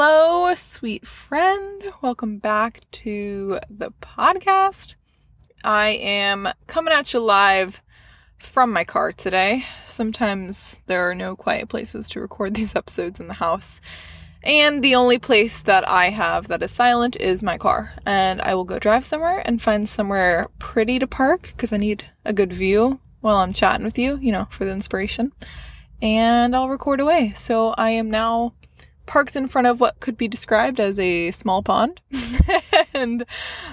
Hello, 0.00 0.54
sweet 0.54 1.08
friend. 1.08 1.82
Welcome 2.02 2.38
back 2.38 2.82
to 2.92 3.58
the 3.68 3.90
podcast. 4.00 4.94
I 5.64 5.88
am 5.88 6.50
coming 6.68 6.94
at 6.94 7.12
you 7.12 7.18
live 7.18 7.82
from 8.38 8.72
my 8.72 8.84
car 8.84 9.10
today. 9.10 9.64
Sometimes 9.84 10.78
there 10.86 11.10
are 11.10 11.16
no 11.16 11.34
quiet 11.34 11.68
places 11.68 12.08
to 12.10 12.20
record 12.20 12.54
these 12.54 12.76
episodes 12.76 13.18
in 13.18 13.26
the 13.26 13.34
house. 13.34 13.80
And 14.44 14.84
the 14.84 14.94
only 14.94 15.18
place 15.18 15.62
that 15.62 15.88
I 15.88 16.10
have 16.10 16.46
that 16.46 16.62
is 16.62 16.70
silent 16.70 17.16
is 17.16 17.42
my 17.42 17.58
car. 17.58 17.94
And 18.06 18.40
I 18.40 18.54
will 18.54 18.62
go 18.62 18.78
drive 18.78 19.04
somewhere 19.04 19.42
and 19.44 19.60
find 19.60 19.88
somewhere 19.88 20.46
pretty 20.60 21.00
to 21.00 21.08
park 21.08 21.48
because 21.56 21.72
I 21.72 21.76
need 21.76 22.04
a 22.24 22.32
good 22.32 22.52
view 22.52 23.00
while 23.20 23.38
I'm 23.38 23.52
chatting 23.52 23.84
with 23.84 23.98
you, 23.98 24.16
you 24.18 24.30
know, 24.30 24.46
for 24.48 24.64
the 24.64 24.70
inspiration. 24.70 25.32
And 26.00 26.54
I'll 26.54 26.68
record 26.68 27.00
away. 27.00 27.32
So 27.34 27.70
I 27.76 27.90
am 27.90 28.08
now 28.08 28.52
parked 29.08 29.34
in 29.34 29.48
front 29.48 29.66
of 29.66 29.80
what 29.80 29.98
could 29.98 30.16
be 30.16 30.28
described 30.28 30.78
as 30.78 31.00
a 31.00 31.32
small 31.32 31.62
pond. 31.62 32.00
and 32.94 33.24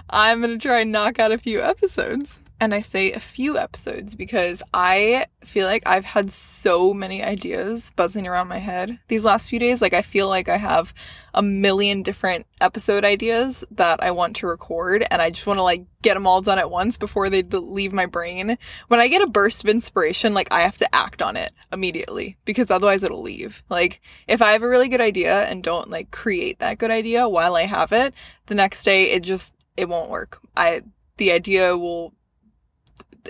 I'm 0.09 0.41
going 0.41 0.53
to 0.53 0.59
try 0.59 0.79
and 0.79 0.91
knock 0.91 1.19
out 1.19 1.31
a 1.31 1.37
few 1.37 1.61
episodes. 1.61 2.39
And 2.57 2.73
I 2.73 2.79
say 2.79 3.11
a 3.11 3.19
few 3.19 3.57
episodes 3.57 4.15
because 4.15 4.63
I 4.73 5.25
feel 5.43 5.67
like 5.67 5.83
I've 5.85 6.05
had 6.05 6.31
so 6.31 6.93
many 6.93 7.21
ideas 7.21 7.91
buzzing 7.97 8.25
around 8.25 8.47
my 8.47 8.59
head 8.59 8.99
these 9.09 9.25
last 9.25 9.49
few 9.49 9.59
days. 9.59 9.81
Like, 9.81 9.93
I 9.93 10.01
feel 10.01 10.29
like 10.29 10.47
I 10.47 10.55
have 10.55 10.93
a 11.33 11.41
million 11.41 12.01
different 12.01 12.47
episode 12.61 13.03
ideas 13.03 13.65
that 13.71 14.01
I 14.01 14.11
want 14.11 14.37
to 14.37 14.47
record, 14.47 15.05
and 15.11 15.21
I 15.21 15.31
just 15.31 15.45
want 15.45 15.57
to 15.57 15.63
like 15.63 15.85
get 16.01 16.13
them 16.13 16.25
all 16.25 16.41
done 16.41 16.57
at 16.57 16.71
once 16.71 16.97
before 16.97 17.29
they 17.29 17.43
leave 17.43 17.91
my 17.91 18.05
brain. 18.05 18.57
When 18.87 19.01
I 19.01 19.09
get 19.09 19.21
a 19.21 19.27
burst 19.27 19.65
of 19.65 19.69
inspiration, 19.69 20.33
like, 20.33 20.49
I 20.49 20.61
have 20.61 20.77
to 20.77 20.95
act 20.95 21.21
on 21.21 21.35
it 21.35 21.51
immediately 21.73 22.37
because 22.45 22.71
otherwise 22.71 23.03
it'll 23.03 23.21
leave. 23.21 23.63
Like, 23.69 23.99
if 24.27 24.41
I 24.41 24.53
have 24.53 24.63
a 24.63 24.69
really 24.69 24.87
good 24.87 25.01
idea 25.01 25.41
and 25.41 25.61
don't 25.61 25.89
like 25.89 26.09
create 26.09 26.59
that 26.59 26.77
good 26.77 26.91
idea 26.91 27.27
while 27.27 27.57
I 27.57 27.65
have 27.65 27.91
it, 27.91 28.13
the 28.45 28.55
next 28.55 28.83
day 28.83 29.11
it 29.11 29.23
just, 29.23 29.53
it 29.75 29.89
won't 29.89 30.09
work. 30.09 30.39
I, 30.55 30.83
the 31.17 31.33
idea 31.33 31.77
will 31.77 32.13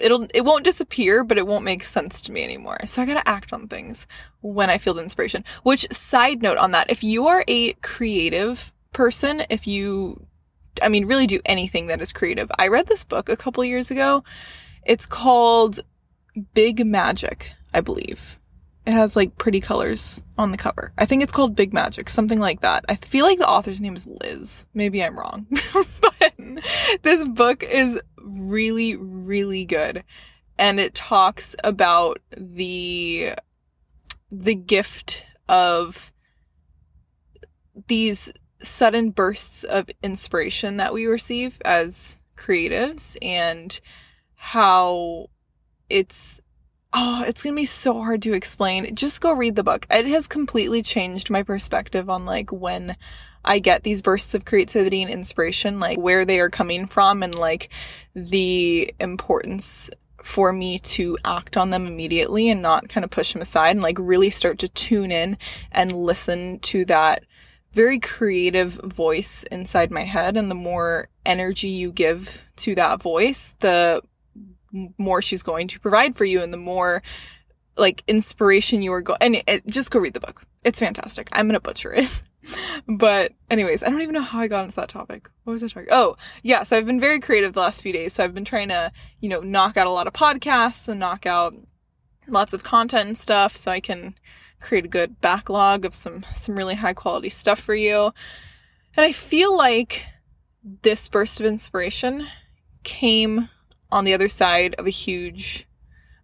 it'll 0.02 0.28
it 0.34 0.42
won't 0.42 0.64
disappear, 0.64 1.24
but 1.24 1.38
it 1.38 1.48
won't 1.48 1.64
make 1.64 1.84
sense 1.84 2.22
to 2.24 2.32
me 2.32 2.44
anymore. 2.44 2.78
So 2.86 3.02
I 3.02 3.06
gotta 3.06 3.28
act 3.28 3.54
on 3.54 3.68
things 3.68 4.08
when 4.42 4.70
I 4.70 4.78
feel 4.78 4.94
the 4.94 5.04
inspiration. 5.04 5.44
Which 5.64 5.92
side 5.92 6.42
note 6.42 6.58
on 6.58 6.72
that, 6.72 6.92
if 6.92 7.04
you 7.04 7.28
are 7.28 7.44
a 7.48 7.74
creative 7.76 8.72
person, 8.94 9.44
if 9.50 9.68
you 9.68 10.26
I 10.82 10.90
mean 10.90 11.06
really 11.06 11.28
do 11.28 11.40
anything 11.46 11.88
that 11.88 12.02
is 12.02 12.14
creative. 12.14 12.52
I 12.58 12.68
read 12.68 12.88
this 12.88 13.04
book 13.04 13.30
a 13.30 13.38
couple 13.38 13.64
years 13.64 13.92
ago. 13.92 14.24
It's 14.86 15.06
called 15.06 15.80
Big 16.54 16.86
Magic, 16.86 17.54
I 17.74 17.82
believe. 17.82 18.40
It 18.86 18.92
has 18.92 19.16
like 19.16 19.38
pretty 19.38 19.59
colors 19.62 20.22
on 20.38 20.52
the 20.52 20.58
cover. 20.58 20.94
I 20.98 21.06
think 21.06 21.24
it's 21.24 21.34
called 21.34 21.56
Big 21.56 21.74
Magic, 21.74 22.08
something 22.08 22.40
like 22.40 22.62
that. 22.62 22.86
I 22.88 22.96
feel 22.96 23.26
like 23.26 23.40
the 23.40 23.50
author's 23.50 23.82
name 23.82 23.96
is 23.96 24.06
Liz. 24.06 24.66
Maybe 24.76 25.04
I'm 25.04 25.18
wrong. 25.18 25.48
but 26.02 26.34
this 27.02 27.28
book 27.28 27.64
is 27.64 28.00
really, 28.26 28.95
really 28.95 29.66
good. 29.66 30.04
And 30.58 30.80
it 30.80 30.95
talks 30.95 31.56
about 31.64 32.20
the, 32.36 33.34
the 34.31 34.56
gift 34.56 35.26
of 35.48 36.12
these 37.88 38.31
sudden 38.62 39.12
bursts 39.12 39.64
of 39.64 39.90
inspiration 40.02 40.78
that 40.78 40.94
we 40.94 41.06
receive 41.06 41.62
as 41.64 42.22
creatives 42.36 43.16
and 43.22 43.80
how 44.36 45.28
it's 45.90 46.40
oh, 46.94 47.26
it's 47.28 47.44
gonna 47.44 47.56
be 47.56 47.66
so 47.66 47.94
hard 47.96 48.22
to 48.22 48.34
explain. 48.34 48.96
Just 48.96 49.22
go 49.22 49.34
read 49.34 49.56
the 49.56 49.64
book. 49.64 49.86
It 49.90 50.06
has 50.08 50.28
completely 50.28 50.81
changed 50.81 51.30
my 51.30 51.44
perspective 51.44 52.09
on 52.09 52.26
like 52.26 52.52
when 52.52 52.96
I 53.46 53.60
get 53.60 53.84
these 53.84 54.02
bursts 54.02 54.34
of 54.34 54.46
creativity 54.46 55.02
and 55.02 55.12
inspiration, 55.12 55.80
like 55.80 55.98
where 55.98 56.26
they 56.26 56.40
are 56.40 56.50
coming 56.50 56.88
from 56.88 57.24
and 57.24 57.34
like 57.36 57.70
the 58.14 58.94
importance 59.00 59.90
for 60.22 60.52
me 60.52 60.80
to 60.80 61.18
act 61.24 61.56
on 61.56 61.69
them 61.69 61.86
immediately 61.86 62.50
and 62.50 62.62
not 62.62 62.90
kind 62.90 63.03
of 63.03 63.12
push 63.12 63.34
them 63.34 63.44
aside 63.44 63.69
and 63.69 63.81
like 63.81 63.97
really 64.00 64.31
start 64.31 64.58
to 64.58 64.68
tune 64.68 65.12
in 65.12 65.38
and 65.72 65.94
listen 65.94 66.58
to 66.59 66.84
that 66.86 67.24
very 67.74 68.00
creative 68.00 68.74
voice 68.74 69.44
inside 69.52 69.92
my 69.92 70.03
head. 70.03 70.36
And 70.36 70.50
the 70.50 70.56
more 70.56 71.09
energy 71.25 71.68
you 71.68 71.92
give 71.92 72.52
to 72.58 72.74
that 72.74 73.02
voice, 73.02 73.53
the 73.59 74.02
more 74.98 75.22
she's 75.22 75.44
going 75.44 75.68
to 75.68 75.80
provide 75.80 76.16
for 76.16 76.25
you 76.25 76.42
and 76.42 76.52
the 76.52 76.58
more 76.58 77.03
like 77.78 78.03
inspiration 78.08 78.81
you 78.81 78.94
are 78.94 79.02
going 79.02 79.19
and 79.22 79.44
it, 79.48 79.68
just 79.68 79.92
go 79.92 80.00
read 80.00 80.14
the 80.14 80.19
book. 80.19 80.42
It's 80.64 80.80
fantastic. 80.80 81.30
I'm 81.31 81.50
to 81.50 81.59
butcher 81.59 81.94
it. 81.94 82.24
but 82.88 83.31
anyways, 83.50 83.81
I 83.84 83.90
don't 83.90 84.01
even 84.01 84.13
know 84.13 84.22
how 84.22 84.40
I 84.40 84.47
got 84.47 84.63
into 84.63 84.75
that 84.75 84.90
topic. 84.90 85.29
What 85.44 85.53
was 85.53 85.63
I 85.63 85.68
talking? 85.68 85.90
Oh, 85.91 86.16
yeah. 86.44 86.63
So 86.63 86.78
I've 86.78 86.85
been 86.85 87.00
very 87.00 87.19
creative 87.19 87.53
the 87.53 87.62
last 87.62 87.81
few 87.81 87.94
days. 87.94 88.13
So 88.13 88.23
I've 88.23 88.34
been 88.34 88.46
trying 88.46 88.69
to, 88.69 88.91
you 89.19 89.29
know, 89.29 89.41
knock 89.41 89.75
out 89.75 89.88
a 89.88 89.91
lot 89.91 90.07
of 90.07 90.13
podcasts 90.13 90.88
and 90.88 91.00
knock 91.00 91.25
out 91.25 91.53
lots 92.28 92.53
of 92.53 92.63
content 92.63 93.07
and 93.07 93.18
stuff 93.18 93.57
so 93.57 93.72
I 93.72 93.79
can 93.79 94.16
create 94.59 94.85
a 94.85 94.90
good 94.90 95.19
backlog 95.19 95.84
of 95.84 95.95
some, 95.95 96.25
some 96.34 96.56
really 96.56 96.75
high 96.75 96.94
quality 96.94 97.29
stuff 97.29 97.59
for 97.59 97.75
you. 97.75 98.13
And 98.95 99.03
I 99.06 99.12
feel 99.12 99.56
like 99.56 100.06
this 100.63 101.09
burst 101.09 101.40
of 101.40 101.45
inspiration 101.45 102.28
came 102.84 103.50
on 103.91 104.03
the 104.03 104.13
other 104.13 104.29
side 104.29 104.75
of 104.75 104.85
a 104.85 104.91
huge 104.91 105.68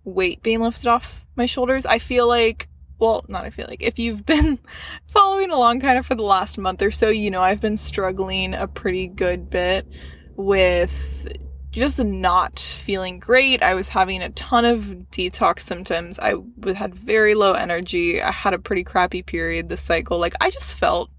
weight 0.04 0.42
being 0.42 0.62
lifted 0.62 0.88
off 0.88 1.26
my 1.36 1.46
shoulders. 1.46 1.86
I 1.86 2.00
feel 2.00 2.28
like 2.28 2.68
well, 3.02 3.26
not 3.28 3.46
I 3.46 3.50
feel 3.50 3.66
like 3.68 3.82
if 3.82 3.98
you've 3.98 4.26
been 4.26 4.60
following 5.08 5.50
along 5.50 5.82
kind 5.82 5.98
of 5.98 6.06
for 6.06 6.16
the 6.16 6.22
last 6.22 6.58
month 6.58 6.82
or 6.84 6.92
so, 6.92 7.10
you 7.10 7.32
know, 7.32 7.42
I've 7.42 7.60
been 7.60 7.76
struggling 7.76 8.54
a 8.54 8.68
pretty 8.68 9.08
good 9.08 9.50
bit 9.50 9.88
with 10.36 11.36
just 11.72 12.00
not 12.00 12.60
feeling 12.60 13.20
great. 13.20 13.64
I 13.64 13.74
was 13.74 13.90
having 13.90 14.22
a 14.22 14.30
ton 14.30 14.66
of 14.66 15.08
detox 15.12 15.62
symptoms. 15.62 16.20
I 16.20 16.36
had 16.76 16.94
very 16.94 17.34
low 17.34 17.54
energy. 17.54 18.22
I 18.22 18.32
had 18.32 18.54
a 18.54 18.60
pretty 18.60 18.84
crappy 18.84 19.24
period 19.24 19.70
this 19.70 19.82
cycle. 19.82 20.20
Like 20.20 20.36
I 20.40 20.52
just 20.52 20.78
felt 20.78 21.10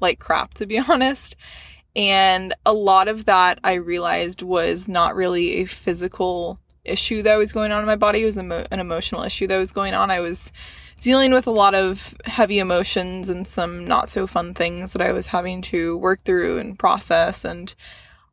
like 0.00 0.18
crap 0.18 0.54
to 0.54 0.66
be 0.66 0.78
honest. 0.88 1.36
And 1.94 2.54
a 2.66 2.72
lot 2.72 3.06
of 3.06 3.26
that 3.26 3.60
I 3.62 3.74
realized 3.74 4.42
was 4.42 4.88
not 4.88 5.14
really 5.14 5.60
a 5.60 5.64
physical 5.66 6.58
issue 6.84 7.22
that 7.22 7.36
was 7.36 7.52
going 7.52 7.72
on 7.72 7.80
in 7.80 7.86
my 7.86 7.96
body. 7.96 8.22
It 8.22 8.26
was 8.26 8.38
an 8.38 8.52
emotional 8.72 9.22
issue 9.22 9.46
that 9.46 9.58
was 9.58 9.72
going 9.72 9.94
on. 9.94 10.10
I 10.10 10.20
was 10.20 10.52
dealing 11.00 11.32
with 11.32 11.46
a 11.46 11.50
lot 11.50 11.74
of 11.74 12.14
heavy 12.26 12.58
emotions 12.58 13.28
and 13.28 13.46
some 13.46 13.86
not 13.86 14.10
so 14.10 14.26
fun 14.26 14.54
things 14.54 14.92
that 14.92 15.02
I 15.02 15.12
was 15.12 15.28
having 15.28 15.62
to 15.62 15.96
work 15.96 16.22
through 16.22 16.58
and 16.58 16.78
process. 16.78 17.44
And 17.44 17.74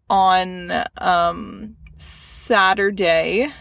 on 0.09 0.71
um, 0.97 1.77
Saturday, 1.95 3.51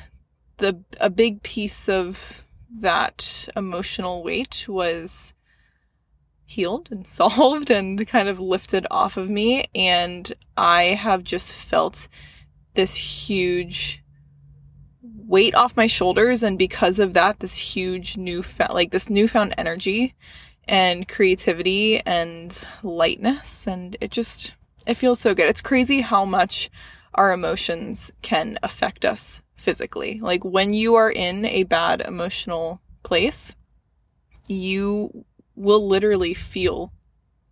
the 0.58 0.82
a 1.00 1.08
big 1.08 1.42
piece 1.42 1.88
of 1.88 2.44
that 2.68 3.48
emotional 3.56 4.22
weight 4.22 4.66
was 4.68 5.34
healed 6.44 6.88
and 6.90 7.06
solved 7.06 7.70
and 7.70 8.06
kind 8.06 8.28
of 8.28 8.40
lifted 8.40 8.86
off 8.90 9.16
of 9.16 9.30
me. 9.30 9.66
And 9.74 10.32
I 10.56 10.82
have 10.82 11.22
just 11.22 11.54
felt 11.54 12.08
this 12.74 12.94
huge 12.94 14.02
weight 15.26 15.54
off 15.54 15.76
my 15.76 15.86
shoulders 15.86 16.42
and 16.42 16.58
because 16.58 16.98
of 16.98 17.12
that 17.14 17.40
this 17.40 17.56
huge 17.56 18.16
new 18.16 18.44
like 18.70 18.92
this 18.92 19.10
newfound 19.10 19.54
energy 19.58 20.14
and 20.68 21.08
creativity 21.08 22.00
and 22.00 22.64
lightness 22.82 23.66
and 23.66 23.96
it 24.00 24.10
just 24.10 24.52
it 24.86 24.94
feels 24.94 25.18
so 25.18 25.34
good. 25.34 25.48
It's 25.48 25.62
crazy 25.62 26.00
how 26.00 26.24
much 26.24 26.70
our 27.14 27.32
emotions 27.32 28.12
can 28.22 28.56
affect 28.62 29.04
us 29.04 29.42
physically. 29.56 30.20
Like 30.20 30.44
when 30.44 30.72
you 30.72 30.94
are 30.94 31.10
in 31.10 31.44
a 31.44 31.64
bad 31.64 32.00
emotional 32.00 32.80
place 33.02 33.56
you 34.46 35.24
will 35.56 35.88
literally 35.88 36.34
feel 36.34 36.92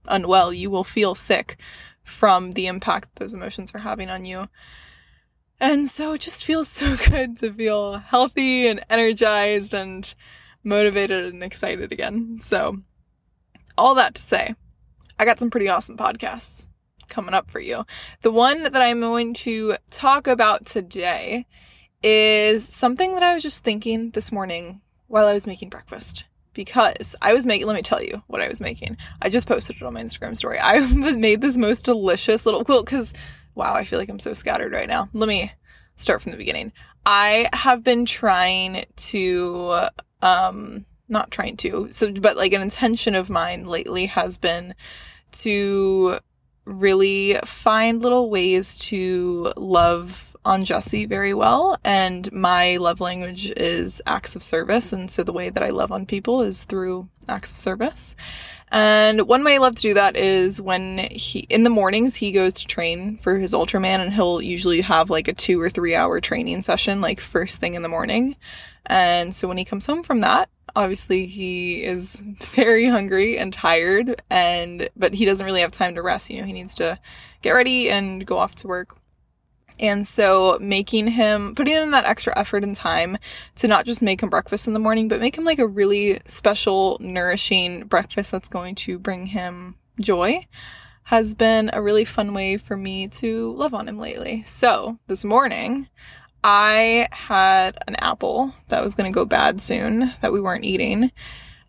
unwell. 0.07 0.53
You 0.53 0.71
will 0.71 0.85
feel 0.85 1.15
sick 1.15 1.57
from 2.05 2.53
the 2.53 2.67
impact 2.67 3.17
those 3.17 3.33
emotions 3.33 3.73
are 3.75 3.79
having 3.81 4.11
on 4.11 4.25
you 4.25 4.49
and 5.61 5.89
so 5.89 6.15
it 6.15 6.23
just 6.23 6.45
feels 6.45 6.69
so 6.69 6.97
good 7.09 7.39
to 7.39 7.53
feel 7.53 7.99
healthy 7.99 8.67
and 8.67 8.85
energized 8.91 9.75
and 9.75 10.15
motivated 10.63 11.33
and 11.33 11.43
excited 11.43 11.93
again. 11.93 12.39
So, 12.41 12.79
all 13.77 13.95
that 13.95 14.15
to 14.15 14.23
say, 14.23 14.55
I 15.19 15.25
got 15.25 15.39
some 15.39 15.51
pretty 15.51 15.69
awesome 15.69 15.97
podcasts 15.97 16.67
coming 17.09 17.35
up 17.35 17.51
for 17.51 17.61
you. 17.61 17.85
The 18.23 18.33
one 18.33 18.63
that 18.65 18.77
I'm 18.77 19.01
going 19.01 19.35
to 19.35 19.77
talk 19.91 20.27
about 20.27 20.67
today 20.67 21.47
is 22.03 22.67
something 22.67 23.15
that 23.15 23.23
I 23.23 23.35
was 23.35 23.43
just 23.43 23.65
thinking 23.65 24.11
this 24.11 24.33
morning 24.33 24.81
while 25.07 25.27
I 25.27 25.35
was 25.35 25.47
making 25.47 25.69
breakfast. 25.69 26.25
Because 26.53 27.17
I 27.21 27.33
was 27.35 27.47
making, 27.47 27.67
let 27.67 27.75
me 27.75 27.83
tell 27.83 28.01
you 28.01 28.23
what 28.29 28.41
I 28.41 28.49
was 28.49 28.61
making. 28.61 28.97
I 29.21 29.29
just 29.29 29.49
posted 29.49 29.77
it 29.77 29.83
on 29.83 29.95
my 29.95 30.03
Instagram 30.03 30.37
story. 30.37 30.59
I 30.63 30.79
made 30.87 31.41
this 31.41 31.57
most 31.57 31.85
delicious 31.85 32.47
little 32.47 32.65
quilt 32.65 32.87
because 32.87 33.13
Wow, 33.55 33.75
I 33.75 33.85
feel 33.85 33.99
like 33.99 34.09
I'm 34.09 34.19
so 34.19 34.35
scattered 34.35 34.73
right 34.73 34.89
now. 34.89 35.09
Let 35.13 35.29
me 35.29 35.53
start 35.97 36.23
from 36.23 36.33
the 36.33 36.39
beginning. 36.39 36.73
I 37.07 37.49
have 37.53 37.85
been 37.85 38.05
trying 38.05 38.87
to, 38.97 39.89
um, 40.23 40.87
not 41.09 41.31
trying 41.31 41.57
to, 41.59 41.89
so, 41.91 42.13
but 42.13 42.37
like 42.37 42.53
an 42.53 42.63
intention 42.63 43.15
of 43.15 43.31
mine 43.31 43.67
lately 43.67 44.07
has 44.07 44.39
been 44.39 44.75
to 45.33 46.19
really 46.65 47.35
find 47.45 48.03
little 48.03 48.31
ways 48.31 48.77
to 48.77 49.53
love 49.57 50.35
on 50.45 50.65
Jesse 50.65 51.07
very 51.07 51.35
well. 51.35 51.79
And 51.85 52.31
my 52.33 52.77
love 52.77 53.01
language 53.01 53.51
is 53.57 54.01
acts 54.07 54.35
of 54.37 54.43
service. 54.43 54.93
And 54.93 55.11
so 55.11 55.23
the 55.23 55.33
way 55.33 55.51
that 55.51 55.63
I 55.63 55.71
love 55.71 55.93
on 55.93 56.07
people 56.07 56.43
is 56.43 56.65
through 56.65 57.09
acts 57.29 57.53
of 57.53 57.59
service. 57.59 58.17
And 58.75 59.29
one 59.29 59.45
way 59.45 59.55
I 59.55 59.59
love 59.59 59.77
to 59.77 59.83
do 59.83 59.95
that 59.95 60.17
is 60.17 60.61
when 60.61 60.99
he, 60.99 61.47
in 61.49 61.63
the 61.63 61.71
mornings, 61.71 62.17
he 62.17 62.33
goes 62.33 62.53
to 62.55 62.67
train 62.67 63.17
for 63.19 63.39
his 63.39 63.53
Ultraman 63.53 64.01
and 64.01 64.13
he'll 64.13 64.43
usually 64.43 64.81
have 64.81 65.11
like 65.11 65.29
a 65.29 65.33
two 65.33 65.61
or 65.61 65.71
three 65.71 65.95
hour 65.95 66.21
training 66.21 66.61
session, 66.63 67.01
like 67.01 67.21
first 67.21 67.61
thing 67.61 67.75
in 67.75 67.83
the 67.83 67.89
morning. 67.89 68.35
And 68.87 69.33
so 69.33 69.47
when 69.47 69.59
he 69.59 69.65
comes 69.65 69.87
home 69.87 70.03
from 70.03 70.23
that, 70.23 70.49
obviously 70.75 71.27
he 71.27 71.85
is 71.85 72.21
very 72.37 72.89
hungry 72.89 73.39
and 73.39 73.53
tired 73.53 74.21
and 74.29 74.89
but 74.97 75.15
he 75.15 75.25
doesn't 75.25 75.47
really 75.47 75.61
have 75.61 75.71
time 75.71 75.95
to 75.95 76.03
rest 76.03 76.31
you 76.31 76.41
know 76.41 76.47
he 76.47 76.53
needs 76.53 76.75
to 76.75 76.99
get 77.43 77.53
ready 77.53 77.89
and 77.89 78.27
go 78.27 78.39
off 78.39 78.57
to 78.57 78.67
work 78.67 78.97
and 79.79 80.07
so 80.07 80.59
making 80.61 81.09
him 81.09 81.55
putting 81.55 81.75
in 81.75 81.91
that 81.91 82.05
extra 82.05 82.37
effort 82.39 82.63
and 82.63 82.77
time 82.77 83.19
to 83.57 83.69
not 83.69 83.87
just 83.87 84.03
make 84.03 84.23
him 84.23 84.31
breakfast 84.31 84.67
in 84.67 84.73
the 84.73 84.79
morning 84.79 85.09
but 85.09 85.21
make 85.21 85.37
him 85.37 85.45
like 85.45 85.59
a 85.59 85.67
really 85.67 86.21
special 86.27 86.97
nourishing 87.01 87.85
breakfast 87.85 88.31
that's 88.31 88.49
going 88.49 88.75
to 88.75 88.99
bring 88.99 89.27
him 89.27 89.75
joy 90.01 90.47
has 91.09 91.35
been 91.35 91.71
a 91.73 91.83
really 91.83 92.05
fun 92.05 92.33
way 92.33 92.57
for 92.57 92.77
me 92.77 93.07
to 93.07 93.53
love 93.53 93.75
on 93.75 93.89
him 93.89 93.99
lately 93.99 94.43
so 94.45 94.99
this 95.07 95.25
morning 95.25 95.89
I 96.45 97.09
had 97.11 97.79
an 97.89 97.97
apple 97.97 98.53
that 98.69 98.85
was 98.85 98.95
going 98.95 99.11
to 99.11 99.15
go 99.15 99.25
bad 99.25 99.63
soon 99.63 100.13
that 100.21 100.31
we 100.31 100.43
weren't 100.43 100.67
eating. 100.67 101.11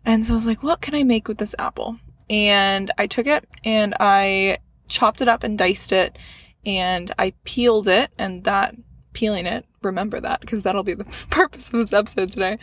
And 0.04 0.26
so 0.26 0.34
I 0.34 0.36
was 0.36 0.46
like, 0.46 0.62
what 0.62 0.82
can 0.82 0.94
I 0.94 1.02
make 1.02 1.28
with 1.28 1.38
this 1.38 1.54
apple? 1.58 1.96
And 2.28 2.90
I 2.98 3.06
took 3.06 3.26
it 3.26 3.48
and 3.64 3.94
I 3.98 4.58
chopped 4.86 5.22
it 5.22 5.28
up 5.28 5.42
and 5.42 5.56
diced 5.56 5.92
it 5.92 6.18
and 6.66 7.12
I 7.18 7.32
peeled 7.44 7.88
it 7.88 8.10
and 8.18 8.44
that 8.44 8.74
peeling 9.12 9.46
it, 9.46 9.64
remember 9.82 10.20
that 10.20 10.40
because 10.40 10.62
that'll 10.62 10.82
be 10.82 10.94
the 10.94 11.04
purpose 11.30 11.72
of 11.72 11.80
this 11.80 11.92
episode 11.92 12.32
today. 12.32 12.58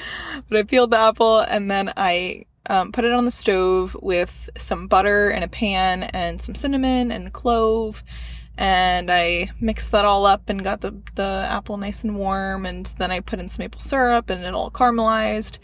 But 0.48 0.60
I 0.60 0.64
peeled 0.64 0.92
the 0.92 1.00
apple 1.00 1.40
and 1.40 1.72
then 1.72 1.92
I 1.98 2.46
um, 2.68 2.92
put 2.92 3.06
it 3.06 3.12
on 3.12 3.26
the 3.26 3.32
stove 3.32 3.96
with 4.02 4.50
some 4.58 4.88
butter 4.88 5.32
in 5.32 5.42
a 5.42 5.48
pan 5.48 6.04
and 6.04 6.42
some 6.42 6.54
cinnamon 6.54 7.12
and 7.12 7.34
clove 7.34 8.04
and 8.56 9.10
I 9.12 9.50
mixed 9.60 9.92
that 9.92 10.06
all 10.06 10.26
up 10.26 10.48
and 10.48 10.64
got 10.64 10.82
the, 10.82 10.96
the 11.16 11.48
apple 11.50 11.78
nice 11.78 12.04
and 12.04 12.16
warm 12.16 12.66
and 12.66 12.86
then 12.98 13.10
I 13.10 13.20
put 13.20 13.40
in 13.40 13.50
some 13.50 13.64
maple 13.64 13.82
syrup 13.82 14.30
and 14.30 14.44
it 14.44 14.54
all 14.54 14.70
caramelized 14.70 15.58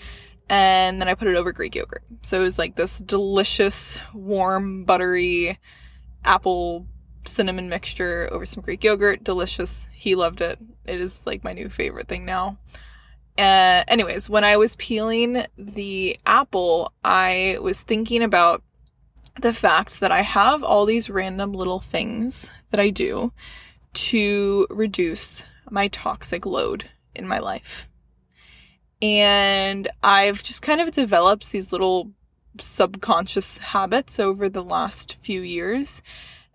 and 0.50 1.00
then 1.00 1.07
I 1.07 1.13
put 1.13 1.27
it 1.27 1.36
over 1.36 1.51
Greek 1.51 1.75
yogurt. 1.75 2.03
So 2.24 2.39
it 2.39 2.44
was 2.44 2.57
like 2.57 2.75
this 2.75 2.97
delicious, 2.97 4.00
warm, 4.13 4.83
buttery 4.83 5.59
apple 6.25 6.88
cinnamon 7.29 7.69
mixture 7.69 8.27
over 8.31 8.45
some 8.45 8.63
Greek 8.63 8.83
yogurt. 8.83 9.23
Delicious. 9.23 9.87
He 9.93 10.15
loved 10.15 10.41
it. 10.41 10.59
It 10.85 10.99
is 10.99 11.25
like 11.25 11.43
my 11.43 11.53
new 11.53 11.69
favorite 11.69 12.07
thing 12.07 12.25
now. 12.25 12.57
Uh, 13.37 13.83
anyways, 13.87 14.29
when 14.29 14.43
I 14.43 14.57
was 14.57 14.75
peeling 14.75 15.45
the 15.57 16.19
apple, 16.25 16.91
I 17.05 17.57
was 17.61 17.81
thinking 17.81 18.21
about 18.21 18.63
the 19.39 19.53
fact 19.53 20.01
that 20.01 20.11
I 20.11 20.21
have 20.21 20.63
all 20.63 20.85
these 20.85 21.09
random 21.09 21.53
little 21.53 21.79
things 21.79 22.49
that 22.71 22.79
I 22.79 22.89
do 22.89 23.31
to 23.93 24.67
reduce 24.69 25.43
my 25.69 25.87
toxic 25.87 26.45
load 26.45 26.89
in 27.15 27.27
my 27.27 27.39
life. 27.39 27.87
And 29.01 29.87
I've 30.03 30.43
just 30.43 30.61
kind 30.61 30.81
of 30.81 30.91
developed 30.91 31.51
these 31.51 31.71
little 31.71 32.11
subconscious 32.59 33.59
habits 33.59 34.19
over 34.19 34.49
the 34.49 34.63
last 34.63 35.15
few 35.21 35.41
years. 35.41 36.01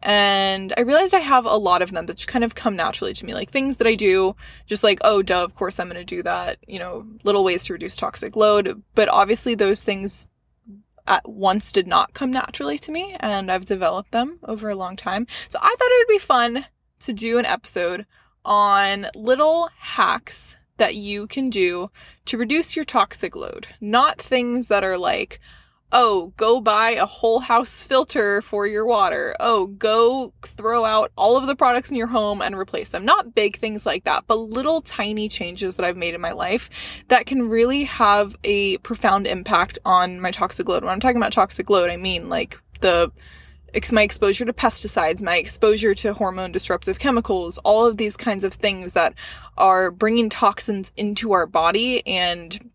And 0.04 0.74
I 0.76 0.82
realized 0.82 1.14
I 1.14 1.20
have 1.20 1.46
a 1.46 1.56
lot 1.56 1.80
of 1.80 1.92
them 1.92 2.04
that 2.06 2.16
just 2.16 2.28
kind 2.28 2.44
of 2.44 2.54
come 2.54 2.76
naturally 2.76 3.14
to 3.14 3.24
me, 3.24 3.32
like 3.32 3.50
things 3.50 3.78
that 3.78 3.86
I 3.86 3.94
do, 3.94 4.36
just 4.66 4.84
like, 4.84 4.98
oh, 5.02 5.22
duh, 5.22 5.42
of 5.42 5.54
course 5.54 5.80
I'm 5.80 5.88
going 5.88 5.96
to 5.96 6.04
do 6.04 6.22
that, 6.22 6.58
you 6.68 6.78
know, 6.78 7.06
little 7.24 7.42
ways 7.42 7.64
to 7.64 7.72
reduce 7.72 7.96
toxic 7.96 8.36
load. 8.36 8.82
But 8.94 9.08
obviously, 9.08 9.54
those 9.54 9.80
things 9.80 10.28
at 11.06 11.26
once 11.28 11.72
did 11.72 11.86
not 11.86 12.12
come 12.14 12.30
naturally 12.30 12.78
to 12.78 12.92
me 12.92 13.16
and 13.20 13.50
I've 13.50 13.64
developed 13.64 14.12
them 14.12 14.38
over 14.44 14.68
a 14.68 14.76
long 14.76 14.96
time. 14.96 15.26
So 15.48 15.58
I 15.60 15.74
thought 15.78 15.90
it 15.90 16.06
would 16.06 16.14
be 16.14 16.18
fun 16.18 16.66
to 17.00 17.12
do 17.12 17.38
an 17.38 17.46
episode 17.46 18.06
on 18.44 19.06
little 19.14 19.70
hacks 19.78 20.56
that 20.76 20.96
you 20.96 21.26
can 21.26 21.50
do 21.50 21.90
to 22.24 22.38
reduce 22.38 22.76
your 22.76 22.84
toxic 22.84 23.36
load. 23.36 23.68
Not 23.80 24.20
things 24.20 24.68
that 24.68 24.84
are 24.84 24.98
like, 24.98 25.40
oh, 25.94 26.32
go 26.36 26.60
buy 26.60 26.90
a 26.90 27.06
whole 27.06 27.40
house 27.40 27.84
filter 27.84 28.42
for 28.42 28.66
your 28.66 28.84
water. 28.84 29.36
Oh, 29.38 29.68
go 29.68 30.34
throw 30.42 30.84
out 30.84 31.12
all 31.16 31.36
of 31.36 31.46
the 31.46 31.54
products 31.54 31.88
in 31.88 31.96
your 31.96 32.08
home 32.08 32.42
and 32.42 32.56
replace 32.56 32.90
them. 32.90 33.04
Not 33.04 33.34
big 33.34 33.56
things 33.56 33.86
like 33.86 34.02
that, 34.02 34.24
but 34.26 34.34
little 34.34 34.80
tiny 34.80 35.28
changes 35.28 35.76
that 35.76 35.86
I've 35.86 35.96
made 35.96 36.14
in 36.14 36.20
my 36.20 36.32
life 36.32 36.68
that 37.08 37.26
can 37.26 37.48
really 37.48 37.84
have 37.84 38.36
a 38.42 38.78
profound 38.78 39.28
impact 39.28 39.78
on 39.84 40.20
my 40.20 40.32
toxic 40.32 40.68
load. 40.68 40.82
When 40.82 40.92
I'm 40.92 41.00
talking 41.00 41.16
about 41.16 41.32
toxic 41.32 41.70
load, 41.70 41.88
I 41.88 41.96
mean 41.96 42.28
like 42.28 42.60
the 42.80 43.12
my 43.90 44.02
exposure 44.02 44.44
to 44.44 44.52
pesticides, 44.52 45.22
my 45.22 45.36
exposure 45.36 45.94
to 45.96 46.14
hormone 46.14 46.52
disruptive 46.52 46.98
chemicals, 46.98 47.58
all 47.58 47.86
of 47.86 47.96
these 47.96 48.16
kinds 48.16 48.44
of 48.44 48.54
things 48.54 48.92
that 48.92 49.14
are 49.56 49.90
bringing 49.90 50.28
toxins 50.28 50.92
into 50.96 51.32
our 51.32 51.46
body 51.46 52.06
and 52.06 52.70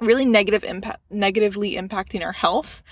really 0.00 0.24
negative 0.24 0.64
impact, 0.64 1.00
negatively 1.10 1.74
impacting 1.74 2.24
our 2.24 2.32
health. 2.32 2.82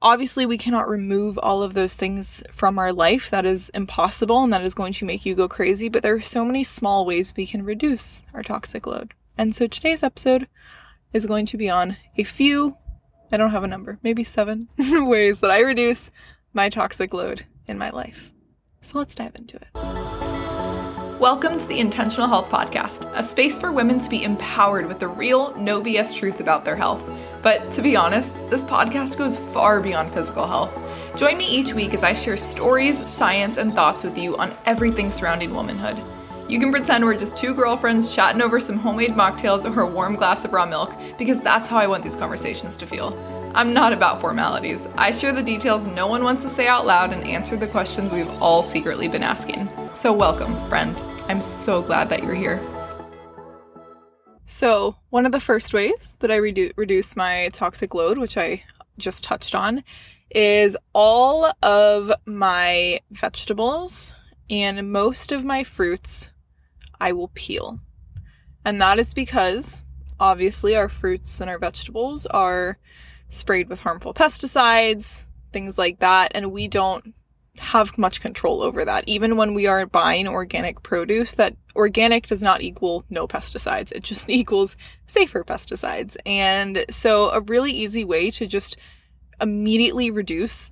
Obviously, 0.00 0.44
we 0.44 0.58
cannot 0.58 0.88
remove 0.88 1.38
all 1.38 1.62
of 1.62 1.74
those 1.74 1.94
things 1.94 2.42
from 2.50 2.78
our 2.78 2.92
life. 2.92 3.30
That 3.30 3.46
is 3.46 3.68
impossible 3.70 4.42
and 4.42 4.52
that 4.52 4.64
is 4.64 4.74
going 4.74 4.92
to 4.94 5.04
make 5.04 5.24
you 5.24 5.34
go 5.34 5.48
crazy, 5.48 5.88
but 5.88 6.02
there 6.02 6.14
are 6.14 6.20
so 6.20 6.44
many 6.44 6.64
small 6.64 7.06
ways 7.06 7.32
we 7.36 7.46
can 7.46 7.64
reduce 7.64 8.22
our 8.34 8.42
toxic 8.42 8.86
load. 8.86 9.14
And 9.38 9.54
so 9.54 9.66
today's 9.66 10.02
episode 10.02 10.48
is 11.12 11.26
going 11.26 11.46
to 11.46 11.56
be 11.56 11.70
on 11.70 11.96
a 12.16 12.24
few, 12.24 12.76
I 13.30 13.36
don't 13.36 13.50
have 13.50 13.64
a 13.64 13.68
number, 13.68 13.98
maybe 14.02 14.24
seven 14.24 14.68
ways 14.78 15.40
that 15.40 15.50
I 15.50 15.60
reduce 15.60 16.10
my 16.52 16.68
toxic 16.68 17.14
load 17.14 17.46
in 17.66 17.78
my 17.78 17.90
life. 17.90 18.32
So 18.80 18.98
let's 18.98 19.14
dive 19.14 19.36
into 19.36 19.56
it. 19.56 20.31
Welcome 21.22 21.56
to 21.56 21.66
the 21.68 21.78
Intentional 21.78 22.26
Health 22.26 22.48
Podcast, 22.48 23.08
a 23.14 23.22
space 23.22 23.60
for 23.60 23.70
women 23.70 24.00
to 24.00 24.10
be 24.10 24.24
empowered 24.24 24.86
with 24.86 24.98
the 24.98 25.06
real, 25.06 25.56
no 25.56 25.80
BS 25.80 26.16
truth 26.16 26.40
about 26.40 26.64
their 26.64 26.74
health. 26.74 27.00
But 27.42 27.70
to 27.74 27.80
be 27.80 27.94
honest, 27.94 28.34
this 28.50 28.64
podcast 28.64 29.16
goes 29.16 29.38
far 29.38 29.80
beyond 29.80 30.12
physical 30.12 30.48
health. 30.48 30.76
Join 31.16 31.38
me 31.38 31.46
each 31.46 31.74
week 31.74 31.94
as 31.94 32.02
I 32.02 32.14
share 32.14 32.36
stories, 32.36 33.08
science, 33.08 33.56
and 33.56 33.72
thoughts 33.72 34.02
with 34.02 34.18
you 34.18 34.36
on 34.36 34.52
everything 34.66 35.12
surrounding 35.12 35.54
womanhood. 35.54 35.96
You 36.48 36.58
can 36.58 36.72
pretend 36.72 37.04
we're 37.04 37.16
just 37.16 37.36
two 37.36 37.54
girlfriends 37.54 38.12
chatting 38.12 38.42
over 38.42 38.58
some 38.58 38.78
homemade 38.78 39.12
mocktails 39.12 39.64
or 39.64 39.82
a 39.82 39.86
warm 39.86 40.16
glass 40.16 40.44
of 40.44 40.52
raw 40.52 40.66
milk, 40.66 40.92
because 41.18 41.38
that's 41.38 41.68
how 41.68 41.78
I 41.78 41.86
want 41.86 42.02
these 42.02 42.16
conversations 42.16 42.76
to 42.78 42.86
feel. 42.86 43.16
I'm 43.54 43.72
not 43.72 43.92
about 43.92 44.20
formalities. 44.20 44.88
I 44.98 45.12
share 45.12 45.32
the 45.32 45.42
details 45.44 45.86
no 45.86 46.08
one 46.08 46.24
wants 46.24 46.42
to 46.42 46.48
say 46.48 46.66
out 46.66 46.84
loud 46.84 47.12
and 47.12 47.22
answer 47.22 47.56
the 47.56 47.68
questions 47.68 48.10
we've 48.10 48.42
all 48.42 48.64
secretly 48.64 49.06
been 49.06 49.22
asking. 49.22 49.68
So, 49.94 50.12
welcome, 50.12 50.56
friend. 50.68 50.96
I'm 51.28 51.40
so 51.40 51.82
glad 51.82 52.08
that 52.08 52.22
you're 52.22 52.34
here. 52.34 52.60
So, 54.46 54.96
one 55.10 55.24
of 55.24 55.32
the 55.32 55.40
first 55.40 55.72
ways 55.72 56.16
that 56.20 56.30
I 56.30 56.38
redu- 56.38 56.72
reduce 56.76 57.16
my 57.16 57.48
toxic 57.52 57.94
load, 57.94 58.18
which 58.18 58.36
I 58.36 58.64
just 58.98 59.24
touched 59.24 59.54
on, 59.54 59.82
is 60.30 60.76
all 60.92 61.52
of 61.62 62.12
my 62.26 63.00
vegetables 63.10 64.14
and 64.50 64.92
most 64.92 65.32
of 65.32 65.44
my 65.44 65.64
fruits 65.64 66.30
I 67.00 67.12
will 67.12 67.30
peel. 67.34 67.80
And 68.64 68.80
that 68.80 68.98
is 68.98 69.14
because 69.14 69.82
obviously 70.20 70.76
our 70.76 70.88
fruits 70.88 71.40
and 71.40 71.48
our 71.48 71.58
vegetables 71.58 72.26
are 72.26 72.78
sprayed 73.28 73.68
with 73.68 73.80
harmful 73.80 74.14
pesticides, 74.14 75.22
things 75.52 75.78
like 75.78 76.00
that, 76.00 76.32
and 76.34 76.52
we 76.52 76.68
don't 76.68 77.14
have 77.58 77.96
much 77.98 78.20
control 78.20 78.62
over 78.62 78.84
that. 78.84 79.04
Even 79.06 79.36
when 79.36 79.54
we 79.54 79.66
are 79.66 79.86
buying 79.86 80.26
organic 80.26 80.82
produce, 80.82 81.34
that 81.34 81.56
organic 81.76 82.26
does 82.26 82.42
not 82.42 82.62
equal 82.62 83.04
no 83.10 83.28
pesticides. 83.28 83.92
It 83.92 84.02
just 84.02 84.28
equals 84.30 84.76
safer 85.06 85.44
pesticides. 85.44 86.16
And 86.24 86.84
so 86.90 87.30
a 87.30 87.40
really 87.40 87.72
easy 87.72 88.04
way 88.04 88.30
to 88.32 88.46
just 88.46 88.76
immediately 89.40 90.10
reduce 90.10 90.70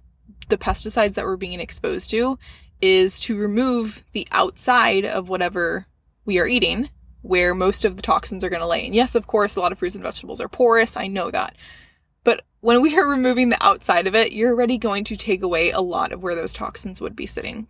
the 0.48 0.58
pesticides 0.58 1.14
that 1.14 1.24
we're 1.24 1.36
being 1.36 1.60
exposed 1.60 2.10
to 2.10 2.38
is 2.80 3.20
to 3.20 3.36
remove 3.36 4.04
the 4.12 4.26
outside 4.32 5.04
of 5.04 5.28
whatever 5.28 5.86
we 6.24 6.38
are 6.38 6.46
eating 6.46 6.88
where 7.22 7.54
most 7.54 7.84
of 7.84 7.96
the 7.96 8.02
toxins 8.02 8.42
are 8.42 8.48
going 8.48 8.60
to 8.60 8.66
lay. 8.66 8.86
And 8.86 8.94
yes, 8.94 9.14
of 9.14 9.26
course, 9.26 9.56
a 9.56 9.60
lot 9.60 9.72
of 9.72 9.78
fruits 9.78 9.94
and 9.94 10.04
vegetables 10.04 10.40
are 10.40 10.48
porous. 10.48 10.96
I 10.96 11.06
know 11.06 11.30
that. 11.30 11.54
But 12.24 12.42
when 12.60 12.82
we 12.82 12.96
are 12.98 13.08
removing 13.08 13.48
the 13.48 13.64
outside 13.64 14.06
of 14.06 14.14
it, 14.14 14.32
you're 14.32 14.52
already 14.52 14.78
going 14.78 15.04
to 15.04 15.16
take 15.16 15.42
away 15.42 15.70
a 15.70 15.80
lot 15.80 16.12
of 16.12 16.22
where 16.22 16.34
those 16.34 16.52
toxins 16.52 17.00
would 17.00 17.16
be 17.16 17.26
sitting. 17.26 17.68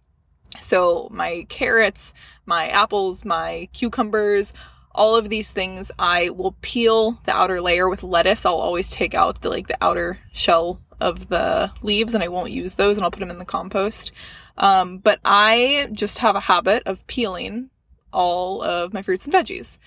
So 0.59 1.09
my 1.13 1.47
carrots, 1.49 2.13
my 2.45 2.69
apples, 2.69 3.25
my 3.25 3.69
cucumbers, 3.73 4.53
all 4.93 5.17
of 5.17 5.29
these 5.29 5.53
things, 5.53 5.93
I 5.99 6.31
will 6.31 6.57
peel 6.61 7.21
the 7.25 7.37
outer 7.37 7.61
layer 7.61 7.89
with 7.89 8.03
lettuce. 8.03 8.45
I'll 8.45 8.55
always 8.55 8.89
take 8.89 9.15
out 9.15 9.43
the 9.43 9.49
like 9.49 9.69
the 9.69 9.79
outer 9.81 10.19
shell 10.33 10.81
of 11.01 11.29
the 11.29 11.73
leaves 11.83 12.15
and 12.15 12.23
I 12.23 12.29
won't 12.29 12.51
use 12.51 12.75
those 12.75 12.97
and 12.97 13.05
I'll 13.05 13.11
put 13.11 13.21
them 13.21 13.31
in 13.31 13.39
the 13.39 13.45
compost. 13.45 14.13
Um, 14.59 14.99
but 14.99 15.21
I 15.25 15.89
just 15.93 16.19
have 16.19 16.37
a 16.37 16.41
habit 16.41 16.83
of 16.87 17.07
peeling 17.07 17.71
all 18.13 18.63
of 18.63 18.93
my 18.93 19.03
fruits 19.03 19.25
and 19.25 19.33
veggies. 19.33 19.79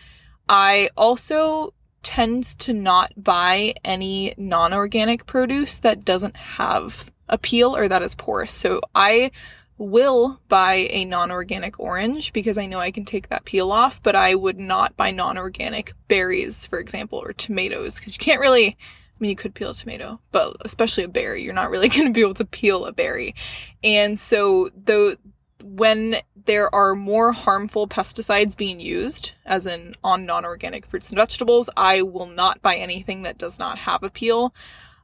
I 0.48 0.90
also 0.98 1.74
tend 2.04 2.44
to 2.60 2.74
not 2.74 3.12
buy 3.18 3.74
any 3.84 4.34
non-organic 4.38 5.26
produce 5.26 5.80
that 5.80 6.06
doesn't 6.06 6.36
have 6.36 7.12
a 7.30 7.38
peel 7.38 7.76
or 7.76 7.88
that 7.88 8.02
is 8.02 8.16
porous. 8.16 8.54
So 8.54 8.82
I 8.94 9.32
will 9.78 10.40
buy 10.50 10.88
a 10.92 11.06
non-organic 11.06 11.80
orange 11.80 12.32
because 12.34 12.58
I 12.58 12.68
know 12.68 12.80
I 12.80 12.92
can 12.92 13.06
take 13.06 13.30
that 13.30 13.46
peel 13.46 13.72
off, 13.72 14.02
but 14.04 14.16
I 14.16 14.36
would 14.36 14.60
not 14.60 14.96
buy 14.96 15.12
non-organic 15.12 15.94
berries, 16.08 16.66
for 16.66 16.80
example, 16.80 17.20
or 17.20 17.34
tomatoes 17.34 18.00
because 18.00 18.14
you 18.14 18.20
can't 18.20 18.42
really 18.42 18.78
I 19.14 19.18
mean, 19.20 19.30
you 19.30 19.36
could 19.36 19.54
peel 19.54 19.70
a 19.70 19.76
tomato, 19.76 20.20
but 20.32 20.58
especially 20.62 21.04
a 21.04 21.08
berry, 21.08 21.44
you're 21.44 21.54
not 21.54 21.70
really 21.70 21.88
going 21.90 22.08
to 22.08 22.14
be 22.14 22.22
able 22.22 22.34
to 22.36 22.46
peel 22.46 22.86
a 22.86 22.92
berry. 22.92 23.36
And 23.84 24.20
so, 24.20 24.70
though, 24.76 25.16
when 25.64 26.18
there 26.46 26.74
are 26.76 26.94
more 26.94 27.32
harmful 27.32 27.88
pesticides 27.88 28.58
being 28.58 28.80
used, 28.80 29.32
as 29.46 29.66
in 29.66 29.96
on 30.04 30.26
non 30.26 30.46
organic 30.46 30.86
fruits 30.86 31.10
and 31.10 31.18
vegetables, 31.18 31.70
I 31.78 32.02
will 32.02 32.26
not 32.28 32.62
buy 32.62 32.76
anything 32.76 33.22
that 33.24 33.38
does 33.38 33.58
not 33.58 33.80
have 33.80 34.04
a 34.04 34.10
peel. 34.10 34.54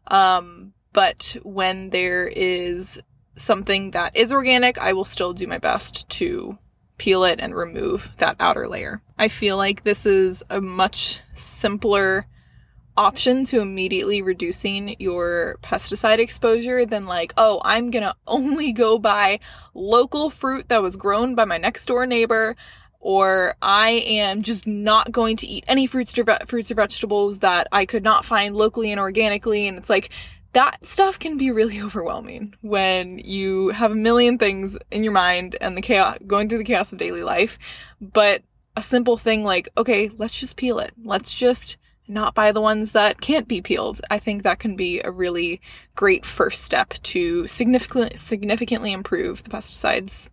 Um, 0.08 0.74
but 0.92 1.38
when 1.44 1.92
there 1.92 2.28
is 2.28 3.02
something 3.36 3.92
that 3.92 4.16
is 4.16 4.34
organic, 4.34 4.78
I 4.78 4.94
will 4.94 5.06
still 5.06 5.34
do 5.34 5.48
my 5.48 5.58
best 5.58 6.10
to 6.10 6.58
peel 6.98 7.24
it 7.24 7.40
and 7.40 7.56
remove 7.56 8.12
that 8.18 8.36
outer 8.40 8.68
layer. 8.68 9.02
I 9.18 9.30
feel 9.30 9.56
like 9.56 9.84
this 9.84 10.06
is 10.06 10.44
a 10.50 10.60
much 10.60 11.22
simpler 11.34 12.28
option 13.00 13.46
to 13.46 13.62
immediately 13.62 14.22
reducing 14.22 14.94
your 15.00 15.58
pesticide 15.64 16.20
exposure 16.20 16.86
than 16.86 17.06
like, 17.06 17.34
oh, 17.38 17.62
I'm 17.64 17.92
gonna 17.92 18.16
only 18.28 18.74
go 18.74 19.00
buy 19.00 19.40
local 19.74 20.30
fruit 20.30 20.68
that 20.68 20.82
was 20.82 20.98
grown 20.98 21.34
by 21.34 21.46
my 21.46 21.58
next 21.58 21.86
door 21.86 22.06
neighbor 22.06 22.58
or 23.00 23.56
I 23.62 23.92
am 23.92 24.42
just 24.42 24.68
not 24.68 25.14
going 25.14 25.38
to 25.38 25.48
eat 25.48 25.64
any 25.70 25.88
fruits 25.88 26.18
or, 26.20 26.26
fruits 26.46 26.70
or 26.70 26.76
vegetables 26.76 27.40
that 27.40 27.68
I 27.72 27.86
could 27.86 28.04
not 28.04 28.26
find 28.26 28.54
locally 28.54 28.92
and 28.92 29.00
organically. 29.00 29.70
And 29.70 29.78
it's 29.78 29.90
like, 29.90 30.10
that 30.52 30.86
stuff 30.86 31.18
can 31.18 31.38
be 31.38 31.50
really 31.50 31.82
overwhelming 31.82 32.56
when 32.60 33.20
you 33.20 33.70
have 33.70 33.92
a 33.92 33.96
million 33.96 34.38
things 34.38 34.78
in 34.92 35.06
your 35.06 35.14
mind 35.14 35.56
and 35.62 35.78
the 35.78 35.82
chaos 35.82 36.18
going 36.28 36.50
through 36.50 36.58
the 36.58 36.66
chaos 36.66 36.92
of 36.92 37.00
daily 37.00 37.24
life. 37.24 37.58
But 38.02 38.44
a 38.76 38.82
simple 38.82 39.16
thing 39.16 39.46
like, 39.46 39.70
okay, 39.78 40.10
let's 40.18 40.38
just 40.38 40.58
peel 40.58 40.80
it. 40.80 40.92
Let's 41.02 41.34
just 41.34 41.78
not 42.10 42.34
buy 42.34 42.52
the 42.52 42.62
ones 42.62 42.92
that 42.92 43.22
can't 43.22 43.48
be 43.48 43.62
peeled. 43.62 44.02
I 44.10 44.20
think 44.20 44.44
that 44.44 44.60
can 44.60 44.76
be 44.76 45.00
a 45.02 45.12
really 45.12 45.62
great 45.96 46.26
first 46.26 46.64
step 46.64 46.96
to 47.04 47.48
significantly 47.48 48.18
significantly 48.18 48.92
improve 48.92 49.44
the 49.44 49.50
pesticides 49.50 50.30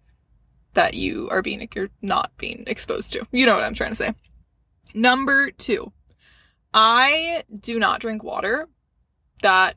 that 0.75 0.95
you 0.95 1.29
are 1.31 1.43
being 1.43 1.69
you're 1.75 1.91
not 2.03 2.31
being 2.39 2.65
exposed 2.67 3.13
to. 3.13 3.27
You 3.31 3.47
know 3.47 3.55
what 3.55 3.65
I'm 3.65 3.75
trying 3.75 3.91
to 3.91 3.97
say. 3.97 4.15
Number 4.95 5.51
2. 5.51 5.93
I 6.73 7.45
do 7.59 7.79
not 7.79 8.01
drink 8.01 8.23
water 8.25 8.69
that 9.43 9.77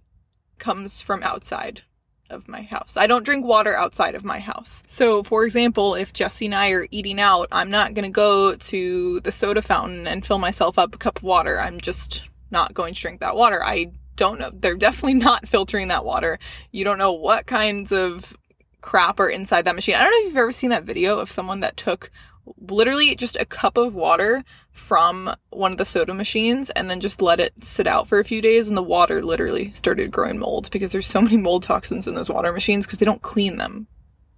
comes 0.58 1.02
from 1.02 1.24
outside 1.24 1.84
of 2.30 2.48
my 2.48 2.62
house. 2.62 2.98
I 2.98 3.08
don't 3.08 3.26
drink 3.26 3.46
water 3.46 3.76
outside 3.78 4.16
of 4.16 4.24
my 4.24 4.40
house. 4.40 4.84
So, 4.88 5.24
for 5.24 5.44
example, 5.44 5.96
if 5.96 6.14
Jesse 6.14 6.46
and 6.46 6.56
I 6.56 6.70
are 6.70 6.88
eating 6.92 7.20
out, 7.20 7.48
I'm 7.52 7.70
not 7.70 7.94
going 7.94 8.04
to 8.04 8.10
go 8.10 8.56
to 8.56 9.20
the 9.22 9.32
soda 9.32 9.62
fountain 9.62 10.08
and 10.08 10.26
fill 10.26 10.40
myself 10.40 10.78
up 10.78 10.96
a 10.96 10.98
cup 10.98 11.18
of 11.18 11.24
water. 11.24 11.60
I'm 11.60 11.80
just 11.80 12.30
not 12.52 12.74
going 12.74 12.94
to 12.94 13.02
drink 13.02 13.20
that 13.20 13.36
water. 13.36 13.64
I 13.64 13.92
don't 14.16 14.40
know. 14.40 14.52
They're 14.54 14.76
definitely 14.76 15.14
not 15.26 15.48
filtering 15.48 15.88
that 15.88 16.06
water. 16.06 16.40
You 16.72 16.84
don't 16.84 16.98
know 16.98 17.14
what 17.14 17.46
kinds 17.46 17.92
of 17.92 18.38
crap 18.82 19.20
are 19.20 19.30
inside 19.30 19.66
that 19.66 19.76
machine. 19.76 19.96
I 19.96 20.04
don't 20.04 20.12
know 20.12 20.20
if 20.20 20.26
you've 20.28 20.38
ever 20.38 20.52
seen 20.52 20.70
that 20.70 20.84
video 20.84 21.20
of 21.20 21.32
someone 21.32 21.60
that 21.62 21.78
took 21.78 22.12
literally 22.60 23.16
just 23.16 23.36
a 23.36 23.46
cup 23.46 23.78
of 23.78 23.96
water 23.96 24.44
from 24.80 25.36
one 25.50 25.74
of 25.74 25.78
the 25.78 25.86
soda 25.86 26.14
machines 26.14 26.70
and 26.72 26.90
then 26.90 27.00
just 27.00 27.22
let 27.22 27.40
it 27.40 27.64
sit 27.64 27.86
out 27.86 28.08
for 28.08 28.18
a 28.20 28.24
few 28.24 28.42
days 28.42 28.68
and 28.68 28.78
the 28.78 28.82
water 28.82 29.24
literally 29.24 29.72
started 29.72 30.12
growing 30.12 30.40
mold 30.40 30.72
because 30.72 30.92
there's 30.92 31.06
so 31.06 31.22
many 31.22 31.38
mold 31.38 31.64
toxins 31.64 32.08
in 32.08 32.16
those 32.16 32.30
water 32.30 32.52
machines 32.52 32.86
because 32.86 32.98
they 32.98 33.06
don't 33.06 33.22
clean 33.22 33.58
them 33.58 33.88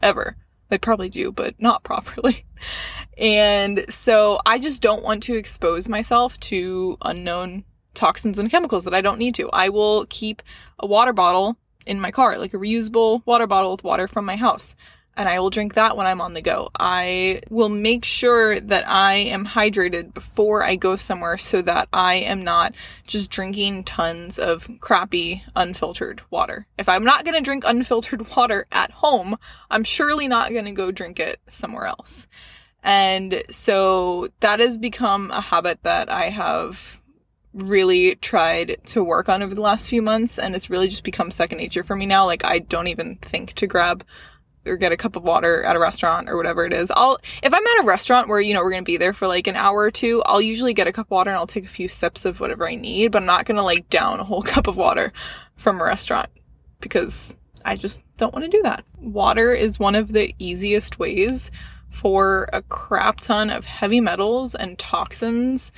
ever. 0.01 0.35
They 0.69 0.77
probably 0.77 1.09
do, 1.09 1.31
but 1.31 1.61
not 1.61 1.83
properly. 1.85 2.45
And 3.17 3.85
so 3.89 4.39
I 4.45 4.59
just 4.59 4.81
don't 4.81 5.03
want 5.03 5.23
to 5.23 5.35
expose 5.35 5.87
myself 5.87 6.39
to 6.41 6.97
unknown 7.01 7.63
toxins 7.93 8.39
and 8.39 8.49
chemicals 8.49 8.83
that 8.85 8.93
I 8.93 9.01
don't 9.01 9.19
need 9.19 9.35
to. 9.35 9.49
I 9.51 9.69
will 9.69 10.05
keep 10.07 10.41
a 10.79 10.87
water 10.87 11.13
bottle 11.13 11.57
in 11.85 11.99
my 11.99 12.11
car, 12.11 12.37
like 12.37 12.53
a 12.53 12.57
reusable 12.57 13.21
water 13.25 13.47
bottle 13.47 13.71
with 13.71 13.83
water 13.83 14.07
from 14.07 14.25
my 14.25 14.35
house 14.35 14.75
and 15.17 15.27
I 15.27 15.39
will 15.39 15.49
drink 15.49 15.73
that 15.73 15.97
when 15.97 16.07
I'm 16.07 16.21
on 16.21 16.33
the 16.33 16.41
go. 16.41 16.69
I 16.79 17.41
will 17.49 17.69
make 17.69 18.05
sure 18.05 18.59
that 18.59 18.87
I 18.87 19.13
am 19.15 19.45
hydrated 19.45 20.13
before 20.13 20.63
I 20.63 20.75
go 20.75 20.95
somewhere 20.95 21.37
so 21.37 21.61
that 21.63 21.89
I 21.91 22.15
am 22.15 22.43
not 22.43 22.73
just 23.05 23.29
drinking 23.29 23.83
tons 23.83 24.39
of 24.39 24.69
crappy 24.79 25.43
unfiltered 25.55 26.21
water. 26.29 26.65
If 26.77 26.87
I'm 26.87 27.03
not 27.03 27.25
going 27.25 27.35
to 27.35 27.41
drink 27.41 27.63
unfiltered 27.65 28.29
water 28.35 28.67
at 28.71 28.91
home, 28.91 29.37
I'm 29.69 29.83
surely 29.83 30.27
not 30.27 30.51
going 30.51 30.65
to 30.65 30.71
go 30.71 30.91
drink 30.91 31.19
it 31.19 31.39
somewhere 31.47 31.85
else. 31.85 32.27
And 32.83 33.43
so 33.49 34.29
that 34.39 34.59
has 34.59 34.77
become 34.77 35.29
a 35.31 35.41
habit 35.41 35.83
that 35.83 36.09
I 36.09 36.29
have 36.29 37.01
really 37.53 38.15
tried 38.15 38.77
to 38.85 39.03
work 39.03 39.27
on 39.27 39.43
over 39.43 39.53
the 39.53 39.61
last 39.61 39.89
few 39.89 40.01
months 40.01 40.39
and 40.39 40.55
it's 40.55 40.69
really 40.69 40.87
just 40.87 41.03
become 41.03 41.29
second 41.29 41.57
nature 41.57 41.83
for 41.83 41.95
me 41.95 42.05
now. 42.05 42.25
Like 42.25 42.45
I 42.45 42.59
don't 42.59 42.87
even 42.87 43.17
think 43.17 43.53
to 43.55 43.67
grab 43.67 44.05
or 44.65 44.77
get 44.77 44.91
a 44.91 44.97
cup 44.97 45.15
of 45.15 45.23
water 45.23 45.63
at 45.63 45.75
a 45.75 45.79
restaurant 45.79 46.29
or 46.29 46.37
whatever 46.37 46.65
it 46.65 46.73
is. 46.73 46.91
I'll 46.95 47.17
if 47.41 47.53
I'm 47.53 47.65
at 47.65 47.83
a 47.83 47.85
restaurant 47.85 48.27
where 48.27 48.39
you 48.39 48.53
know 48.53 48.61
we're 48.61 48.71
to 48.71 48.81
be 48.83 48.97
there 48.97 49.13
for 49.13 49.27
like 49.27 49.47
an 49.47 49.55
hour 49.55 49.79
or 49.79 49.91
two, 49.91 50.21
I'll 50.25 50.41
usually 50.41 50.73
get 50.73 50.87
a 50.87 50.91
cup 50.91 51.07
of 51.07 51.11
water 51.11 51.31
and 51.31 51.37
I'll 51.37 51.47
take 51.47 51.65
a 51.65 51.69
few 51.69 51.87
sips 51.87 52.25
of 52.25 52.39
whatever 52.39 52.67
I 52.67 52.75
need, 52.75 53.11
but 53.11 53.19
I'm 53.19 53.25
not 53.25 53.45
to 53.45 53.61
like 53.61 53.89
down 53.89 54.19
a 54.19 54.23
whole 54.23 54.41
cup 54.43 54.67
of 54.67 54.77
water 54.77 55.11
from 55.55 55.79
a 55.79 55.83
restaurant 55.83 56.29
because 56.79 57.35
I 57.63 57.75
just 57.75 58.03
don't 58.17 58.33
want 58.33 58.45
to 58.45 58.51
do 58.51 58.61
that. 58.63 58.83
Water 58.97 59.53
is 59.53 59.79
one 59.79 59.95
of 59.95 60.13
the 60.13 60.33
easiest 60.39 60.99
ways 60.99 61.51
for 61.89 62.47
a 62.53 62.61
crap 62.61 63.21
ton 63.21 63.49
of 63.49 63.65
heavy 63.65 63.99
metals 63.99 64.55
and 64.55 64.79
toxins 64.79 65.71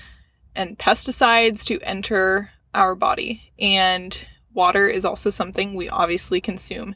and 0.55 0.77
pesticides 0.77 1.65
to 1.65 1.79
enter 1.81 2.51
our 2.73 2.95
body. 2.95 3.51
And 3.59 4.17
water 4.53 4.87
is 4.87 5.05
also 5.05 5.29
something 5.29 5.73
we 5.73 5.89
obviously 5.89 6.39
consume 6.39 6.95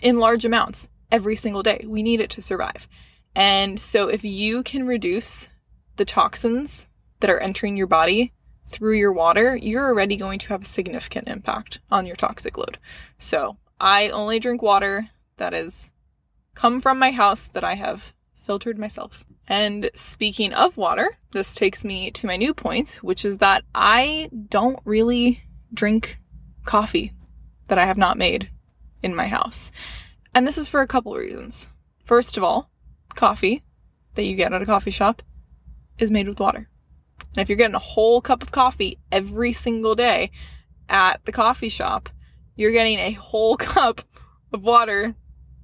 in 0.00 0.18
large 0.18 0.44
amounts 0.44 0.88
every 1.12 1.36
single 1.36 1.62
day. 1.62 1.84
We 1.86 2.02
need 2.02 2.20
it 2.20 2.30
to 2.30 2.42
survive. 2.42 2.88
And 3.36 3.78
so 3.78 4.08
if 4.08 4.24
you 4.24 4.64
can 4.64 4.86
reduce 4.86 5.48
the 5.96 6.04
toxins 6.04 6.86
that 7.20 7.30
are 7.30 7.38
entering 7.38 7.76
your 7.76 7.86
body 7.86 8.32
through 8.66 8.96
your 8.96 9.12
water, 9.12 9.54
you're 9.54 9.86
already 9.86 10.16
going 10.16 10.38
to 10.40 10.48
have 10.48 10.62
a 10.62 10.66
significant 10.66 11.28
impact 11.28 11.78
on 11.90 12.06
your 12.06 12.16
toxic 12.16 12.58
load. 12.58 12.78
So 13.18 13.58
I 13.78 14.08
only 14.08 14.40
drink 14.40 14.62
water 14.62 15.08
that 15.36 15.54
is 15.54 15.90
come 16.54 16.80
from 16.80 16.98
my 16.98 17.10
house 17.10 17.46
that 17.48 17.64
I 17.64 17.74
have 17.74 18.14
filtered 18.34 18.78
myself. 18.78 19.24
And 19.48 19.90
speaking 19.94 20.52
of 20.52 20.76
water, 20.76 21.18
this 21.32 21.54
takes 21.54 21.84
me 21.84 22.10
to 22.12 22.26
my 22.26 22.36
new 22.36 22.54
point, 22.54 22.98
which 23.02 23.24
is 23.24 23.38
that 23.38 23.64
I 23.74 24.30
don't 24.48 24.78
really 24.84 25.42
drink 25.72 26.18
coffee 26.64 27.12
that 27.68 27.78
I 27.78 27.86
have 27.86 27.98
not 27.98 28.18
made 28.18 28.50
in 29.02 29.14
my 29.14 29.26
house. 29.26 29.70
And 30.34 30.46
this 30.46 30.58
is 30.58 30.68
for 30.68 30.80
a 30.80 30.86
couple 30.86 31.14
reasons. 31.14 31.70
First 32.04 32.36
of 32.36 32.44
all, 32.44 32.70
coffee 33.14 33.62
that 34.14 34.24
you 34.24 34.34
get 34.34 34.52
at 34.52 34.62
a 34.62 34.66
coffee 34.66 34.90
shop 34.90 35.22
is 35.98 36.10
made 36.10 36.28
with 36.28 36.40
water. 36.40 36.68
And 37.20 37.38
if 37.38 37.48
you're 37.48 37.58
getting 37.58 37.74
a 37.74 37.80
whole 37.80 38.20
cup 38.20 38.42
of 38.42 38.52
coffee 38.52 38.98
every 39.10 39.52
single 39.52 39.94
day 39.94 40.30
at 40.88 41.24
the 41.24 41.32
coffee 41.32 41.68
shop, 41.68 42.08
you're 42.56 42.72
getting 42.72 42.98
a 42.98 43.12
whole 43.12 43.56
cup 43.58 44.02
of 44.52 44.62
water 44.62 45.14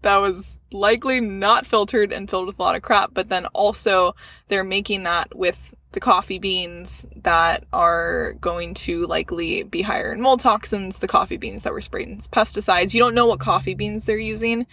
that 0.03 0.19
was 0.19 0.59
likely 0.71 1.21
not 1.21 1.67
filtered 1.67 2.13
and 2.13 2.29
filled 2.29 2.47
with 2.47 2.59
a 2.59 2.63
lot 2.63 2.77
of 2.77 2.83
crap, 2.83 3.15
but 3.15 3.29
then 3.29 3.47
also 3.47 4.15
they're 4.49 4.65
making 4.65 5.03
that 5.05 5.37
with 5.37 5.75
the 5.93 6.01
coffee 6.01 6.39
beans 6.39 7.07
that 7.17 7.65
are 7.73 8.35
going 8.35 8.75
to 8.75 9.07
likely 9.07 9.63
be 9.63 9.83
higher 9.83 10.13
in 10.13 10.21
mold 10.21 10.41
toxins, 10.41 10.99
the 10.99 11.09
coffee 11.09 11.39
beans 11.39 11.63
that 11.63 11.73
were 11.73 11.81
sprayed 11.81 12.09
in 12.09 12.19
pesticides. 12.19 12.93
You 12.93 13.01
don't 13.01 13.15
know 13.15 13.27
what 13.27 13.41
coffee 13.41 13.75
beans 13.75 14.05
they're 14.05 14.19
using. 14.19 14.67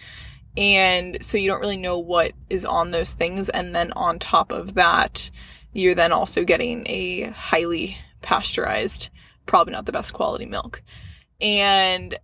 And 0.56 1.22
so 1.24 1.36
you 1.38 1.48
don't 1.48 1.60
really 1.60 1.76
know 1.76 1.98
what 1.98 2.32
is 2.48 2.64
on 2.64 2.90
those 2.90 3.14
things. 3.14 3.48
And 3.48 3.74
then 3.74 3.92
on 3.92 4.18
top 4.18 4.52
of 4.52 4.74
that, 4.74 5.30
you're 5.72 5.94
then 5.94 6.12
also 6.12 6.44
getting 6.44 6.86
a 6.86 7.22
highly 7.24 7.98
pasteurized, 8.22 9.10
probably 9.46 9.72
not 9.72 9.86
the 9.86 9.92
best 9.92 10.12
quality 10.12 10.46
milk. 10.46 10.82
And 11.40 12.18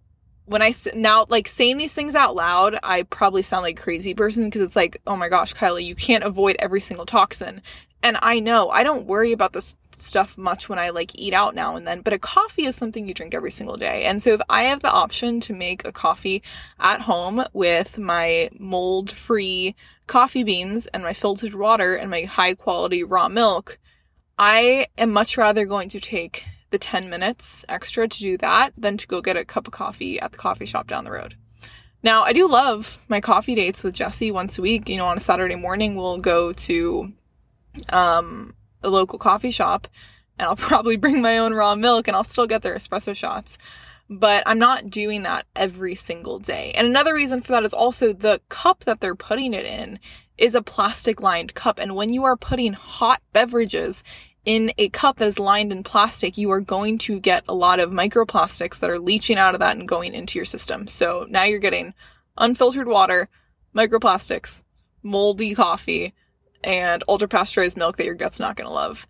when 0.47 0.63
I 0.63 0.75
now 0.95 1.27
like 1.29 1.49
saying 1.49 1.79
these 1.79 1.95
things 1.95 2.15
out 2.15 2.35
loud, 2.35 2.79
I 2.83 3.03
probably 3.05 3.43
sound 3.43 3.63
like 3.63 3.81
crazy 3.81 4.15
person 4.15 4.45
because 4.45 4.63
it's 4.63 4.77
like, 4.77 5.01
oh 5.07 5.17
my 5.17 5.29
gosh, 5.29 5.55
Kylie, 5.55 5.85
you 5.85 5.95
can't 5.95 6.25
avoid 6.25 6.57
every 6.59 6.81
single 6.81 7.07
toxin. 7.07 7.63
And 8.03 8.19
I 8.23 8.41
know 8.41 8.71
I 8.71 8.83
don't 8.83 9.07
worry 9.07 9.33
about 9.33 9.53
this 9.53 9.77
stuff 9.97 10.37
much 10.37 10.69
when 10.69 10.79
I 10.79 10.91
like 10.91 11.13
eat 11.15 11.33
out 11.33 11.55
now 11.55 11.77
and 11.77 11.87
then, 11.87 12.01
but 12.01 12.13
a 12.13 12.19
coffee 12.19 12.65
is 12.65 12.75
something 12.75 13.07
you 13.07 13.15
drink 13.15 13.35
every 13.35 13.51
single 13.53 13.77
day. 13.77 14.05
And 14.05 14.23
so 14.23 14.31
if 14.31 14.41
I 14.49 14.65
have 14.65 14.81
the 14.81 14.91
option 14.91 15.41
to 15.41 15.53
make 15.53 15.87
a 15.87 15.93
coffee 15.93 16.43
at 16.81 17.03
home 17.03 17.45
with 17.53 17.99
my 17.99 18.51
mold 18.59 19.13
free 19.13 19.77
coffee 20.07 20.43
beans 20.43 20.87
and 20.89 21.03
my 21.03 21.13
filtered 21.13 21.55
water 21.55 21.95
and 21.95 22.11
my 22.11 22.23
high 22.23 22.55
quality 22.55 23.05
raw 23.05 23.29
milk, 23.29 23.79
I 24.39 24.89
am 24.99 25.11
much 25.11 25.37
rather 25.37 25.65
going 25.65 25.89
to 25.91 26.01
take 26.01 26.45
the 26.73 26.79
10 26.79 27.09
minutes 27.09 27.65
extra 27.69 28.09
to 28.09 28.19
do 28.19 28.37
that 28.39 28.73
than 28.77 28.97
to 28.97 29.07
go 29.07 29.21
get 29.21 29.37
a 29.37 29.45
cup 29.45 29.69
of 29.69 29.73
coffee 29.73 30.19
at 30.19 30.33
the 30.33 30.39
coffee 30.39 30.67
shop 30.67 30.89
down 30.89 31.05
the 31.05 31.13
road. 31.13 31.37
Now, 32.03 32.25
I 32.25 32.33
do 32.33 32.49
love 32.49 32.99
my 33.07 33.21
coffee 33.21 33.55
dates 33.55 33.85
with 33.85 33.95
Jesse 33.95 34.33
once 34.33 34.59
a 34.59 34.63
week. 34.63 34.89
You 34.89 34.97
know, 34.97 35.07
on 35.07 35.17
a 35.17 35.21
Saturday 35.21 35.55
morning, 35.55 35.95
we'll 35.95 36.19
go 36.19 36.53
to 36.53 37.13
um, 37.91 38.57
a 38.83 38.89
local 38.89 39.19
coffee 39.19 39.53
shop 39.53 39.87
and 40.39 40.49
I'll 40.49 40.57
probably 40.71 40.97
bring 40.97 41.23
my 41.23 41.39
own 41.39 41.55
raw 41.55 41.77
milk 41.77 42.09
and 42.09 42.17
I'll 42.17 42.25
still 42.25 42.49
get 42.49 42.63
their 42.63 42.75
espresso 42.75 43.15
shots. 43.15 43.57
But 44.11 44.43
I'm 44.47 44.59
not 44.59 44.91
doing 44.91 45.23
that 45.23 45.47
every 45.55 45.95
single 45.95 46.39
day. 46.39 46.73
And 46.75 46.87
another 46.87 47.15
reason 47.15 47.41
for 47.41 47.53
that 47.53 47.65
is 47.65 47.73
also 47.73 48.13
the 48.13 48.41
cup 48.49 48.85
that 48.85 49.01
they're 49.01 49.15
putting 49.15 49.55
it 49.55 49.65
in 49.65 50.01
is 50.37 50.55
a 50.55 50.63
plastic 50.63 51.23
lined 51.23 51.55
cup. 51.55 51.79
And 51.79 51.95
when 51.95 52.13
you 52.13 52.25
are 52.25 52.37
putting 52.37 52.73
hot 52.73 53.23
beverages 53.33 54.03
in 54.45 54.73
a 54.77 54.89
cup 54.89 55.17
that 55.17 55.29
is 55.29 55.39
lined 55.39 55.73
in 55.73 55.83
plastic, 55.83 56.37
you 56.37 56.51
are 56.51 56.61
going 56.61 56.99
to 56.99 57.21
get 57.21 57.45
a 57.49 57.55
lot 57.55 57.79
of 57.79 57.91
microplastics 57.91 58.81
that 58.81 58.91
are 58.91 58.99
leaching 58.99 59.39
out 59.39 59.55
of 59.55 59.61
that 59.61 59.77
and 59.77 59.87
going 59.87 60.15
into 60.15 60.39
your 60.39 60.45
system. 60.45 60.89
So 60.89 61.27
now 61.29 61.45
you're 61.45 61.59
getting 61.59 61.95
unfiltered 62.37 62.89
water, 62.89 63.29
microplastics, 63.75 64.65
moldy 65.03 65.55
coffee, 65.55 66.15
and 66.65 67.05
ultra 67.09 67.29
pasteurized 67.29 67.77
milk 67.77 67.97
that 67.97 68.07
your 68.07 68.15
gut's 68.15 68.41
not 68.41 68.57
going 68.57 68.69
to 68.69 68.75
love. 68.75 69.07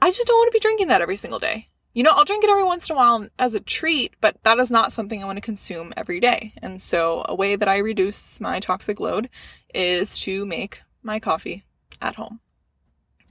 I 0.00 0.10
just 0.10 0.26
don't 0.26 0.36
want 0.36 0.48
to 0.48 0.56
be 0.56 0.60
drinking 0.60 0.88
that 0.88 1.02
every 1.02 1.16
single 1.16 1.38
day. 1.38 1.68
You 1.92 2.02
know, 2.02 2.10
I'll 2.10 2.24
drink 2.24 2.42
it 2.42 2.50
every 2.50 2.64
once 2.64 2.90
in 2.90 2.96
a 2.96 2.98
while 2.98 3.28
as 3.38 3.54
a 3.54 3.60
treat, 3.60 4.14
but 4.20 4.36
that 4.42 4.58
is 4.58 4.70
not 4.70 4.92
something 4.92 5.22
I 5.22 5.26
want 5.26 5.36
to 5.36 5.40
consume 5.40 5.92
every 5.96 6.18
day. 6.18 6.52
And 6.60 6.82
so 6.82 7.24
a 7.28 7.34
way 7.34 7.54
that 7.54 7.68
I 7.68 7.78
reduce 7.78 8.40
my 8.40 8.58
toxic 8.58 8.98
load 8.98 9.30
is 9.72 10.18
to 10.20 10.44
make 10.44 10.82
my 11.04 11.20
coffee 11.20 11.64
at 12.02 12.16
home. 12.16 12.40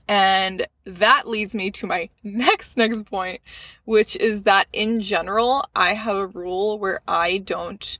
And 0.06 0.66
that 0.84 1.26
leads 1.26 1.54
me 1.54 1.70
to 1.72 1.86
my 1.86 2.10
next, 2.22 2.76
next 2.76 3.06
point, 3.06 3.40
which 3.84 4.16
is 4.16 4.42
that 4.42 4.66
in 4.72 5.00
general, 5.00 5.64
I 5.74 5.94
have 5.94 6.16
a 6.16 6.26
rule 6.26 6.78
where 6.78 7.00
I 7.08 7.38
don't, 7.38 7.98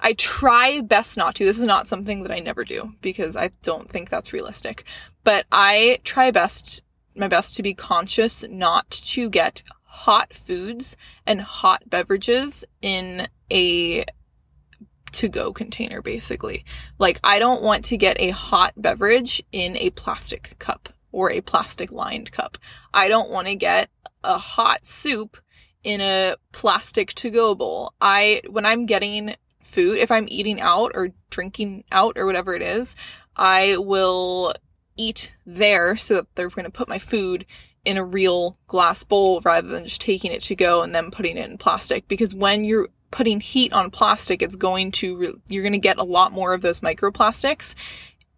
I 0.00 0.12
try 0.12 0.80
best 0.80 1.16
not 1.16 1.34
to. 1.36 1.44
This 1.44 1.58
is 1.58 1.64
not 1.64 1.88
something 1.88 2.22
that 2.22 2.32
I 2.32 2.38
never 2.38 2.64
do 2.64 2.94
because 3.00 3.36
I 3.36 3.50
don't 3.62 3.90
think 3.90 4.08
that's 4.08 4.32
realistic, 4.32 4.84
but 5.24 5.46
I 5.50 5.98
try 6.04 6.30
best, 6.30 6.82
my 7.14 7.28
best 7.28 7.56
to 7.56 7.62
be 7.62 7.74
conscious 7.74 8.44
not 8.48 8.90
to 8.90 9.28
get 9.28 9.62
hot 9.84 10.34
foods 10.34 10.96
and 11.26 11.40
hot 11.40 11.88
beverages 11.88 12.64
in 12.82 13.26
a 13.50 14.04
to 15.12 15.28
go 15.28 15.50
container 15.52 16.02
basically. 16.02 16.64
Like 16.98 17.18
I 17.24 17.38
don't 17.38 17.62
want 17.62 17.86
to 17.86 17.96
get 17.96 18.20
a 18.20 18.30
hot 18.30 18.74
beverage 18.76 19.42
in 19.50 19.76
a 19.78 19.88
plastic 19.90 20.56
cup 20.58 20.90
or 21.16 21.30
a 21.30 21.40
plastic 21.40 21.90
lined 21.90 22.30
cup. 22.30 22.58
I 22.92 23.08
don't 23.08 23.30
want 23.30 23.46
to 23.48 23.54
get 23.54 23.88
a 24.22 24.36
hot 24.36 24.86
soup 24.86 25.38
in 25.82 26.02
a 26.02 26.36
plastic 26.52 27.14
to 27.14 27.30
go 27.30 27.54
bowl. 27.54 27.94
I, 28.02 28.42
when 28.50 28.66
I'm 28.66 28.84
getting 28.84 29.34
food, 29.62 29.96
if 29.96 30.10
I'm 30.10 30.26
eating 30.28 30.60
out 30.60 30.92
or 30.94 31.14
drinking 31.30 31.84
out 31.90 32.18
or 32.18 32.26
whatever 32.26 32.54
it 32.54 32.60
is, 32.60 32.94
I 33.34 33.78
will 33.78 34.52
eat 34.98 35.34
there 35.46 35.96
so 35.96 36.16
that 36.16 36.34
they're 36.34 36.50
going 36.50 36.66
to 36.66 36.70
put 36.70 36.86
my 36.86 36.98
food 36.98 37.46
in 37.86 37.96
a 37.96 38.04
real 38.04 38.58
glass 38.66 39.02
bowl 39.02 39.40
rather 39.40 39.68
than 39.68 39.84
just 39.84 40.02
taking 40.02 40.32
it 40.32 40.42
to 40.42 40.54
go 40.54 40.82
and 40.82 40.94
then 40.94 41.10
putting 41.10 41.38
it 41.38 41.48
in 41.48 41.56
plastic. 41.56 42.08
Because 42.08 42.34
when 42.34 42.62
you're 42.62 42.88
putting 43.10 43.40
heat 43.40 43.72
on 43.72 43.90
plastic, 43.90 44.42
it's 44.42 44.56
going 44.56 44.90
to, 44.90 45.40
you're 45.48 45.62
going 45.62 45.72
to 45.72 45.78
get 45.78 45.96
a 45.96 46.04
lot 46.04 46.32
more 46.32 46.52
of 46.52 46.60
those 46.60 46.80
microplastics 46.80 47.74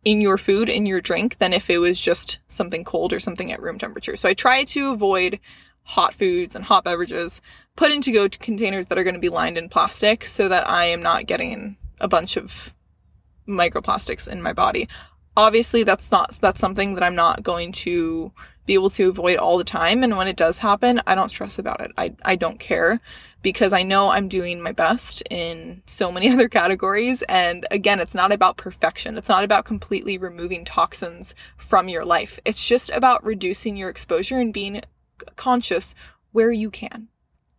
in 0.04 0.20
your 0.20 0.38
food, 0.38 0.68
in 0.68 0.86
your 0.86 1.00
drink, 1.00 1.38
than 1.38 1.52
if 1.52 1.68
it 1.68 1.78
was 1.78 1.98
just 1.98 2.38
something 2.48 2.84
cold 2.84 3.12
or 3.12 3.20
something 3.20 3.52
at 3.52 3.60
room 3.60 3.78
temperature. 3.78 4.16
So 4.16 4.28
I 4.28 4.34
try 4.34 4.64
to 4.64 4.90
avoid 4.90 5.40
hot 5.82 6.14
foods 6.14 6.54
and 6.54 6.66
hot 6.66 6.84
beverages 6.84 7.40
put 7.74 7.90
into 7.90 8.12
go 8.12 8.28
containers 8.28 8.86
that 8.86 8.98
are 8.98 9.04
going 9.04 9.14
to 9.14 9.20
be 9.20 9.28
lined 9.28 9.56
in 9.56 9.68
plastic 9.68 10.26
so 10.26 10.48
that 10.48 10.68
I 10.68 10.84
am 10.84 11.02
not 11.02 11.26
getting 11.26 11.76
a 12.00 12.08
bunch 12.08 12.36
of 12.36 12.74
microplastics 13.48 14.28
in 14.28 14.42
my 14.42 14.52
body. 14.52 14.88
Obviously, 15.36 15.84
that's 15.84 16.10
not, 16.10 16.32
that's 16.40 16.60
something 16.60 16.94
that 16.94 17.04
I'm 17.04 17.14
not 17.14 17.42
going 17.42 17.72
to 17.72 18.32
be 18.66 18.74
able 18.74 18.90
to 18.90 19.08
avoid 19.08 19.38
all 19.38 19.56
the 19.56 19.64
time. 19.64 20.02
And 20.02 20.16
when 20.16 20.28
it 20.28 20.36
does 20.36 20.58
happen, 20.58 21.00
I 21.06 21.14
don't 21.14 21.30
stress 21.30 21.58
about 21.58 21.80
it. 21.80 21.92
I, 21.96 22.14
I 22.24 22.36
don't 22.36 22.60
care 22.60 23.00
because 23.42 23.72
I 23.72 23.82
know 23.82 24.10
I'm 24.10 24.28
doing 24.28 24.60
my 24.60 24.72
best 24.72 25.22
in 25.30 25.82
so 25.86 26.10
many 26.10 26.28
other 26.32 26.48
categories. 26.48 27.22
And 27.22 27.66
again, 27.70 28.00
it's 28.00 28.14
not 28.14 28.32
about 28.32 28.56
perfection. 28.56 29.16
It's 29.16 29.28
not 29.28 29.44
about 29.44 29.64
completely 29.64 30.18
removing 30.18 30.64
toxins 30.64 31.34
from 31.56 31.88
your 31.88 32.04
life. 32.04 32.40
It's 32.44 32.66
just 32.66 32.90
about 32.90 33.24
reducing 33.24 33.76
your 33.76 33.90
exposure 33.90 34.38
and 34.38 34.52
being 34.52 34.82
conscious 35.36 35.94
where 36.32 36.52
you 36.52 36.70
can. 36.70 37.08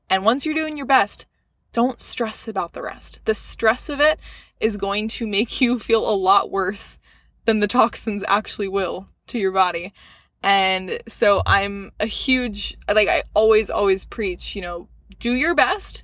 And 0.10 0.26
once 0.26 0.46
you're 0.46 0.56
doing 0.56 0.78
your 0.78 0.86
best, 0.86 1.26
don't 1.72 2.02
stress 2.02 2.48
about 2.48 2.74
the 2.74 2.82
rest. 2.82 3.20
The 3.26 3.36
stress 3.36 3.90
of 3.90 4.00
it 4.00 4.20
is 4.60 4.78
going 4.78 5.08
to 5.10 5.28
make 5.28 5.62
you 5.62 5.80
feel 5.80 6.10
a 6.10 6.16
lot 6.16 6.52
worse 6.52 7.00
than 7.46 7.60
the 7.60 7.68
toxins 7.68 8.24
actually 8.28 8.68
will 8.68 9.08
to 9.28 9.40
your 9.40 9.52
body. 9.52 9.94
And 10.42 11.00
so 11.08 11.42
I'm 11.46 11.92
a 12.00 12.06
huge, 12.06 12.78
like, 12.88 13.10
I 13.10 13.24
always, 13.34 13.70
always 13.70 14.06
preach, 14.06 14.56
you 14.56 14.62
know, 14.62 14.88
do 15.20 15.34
your 15.34 15.56
best 15.56 16.04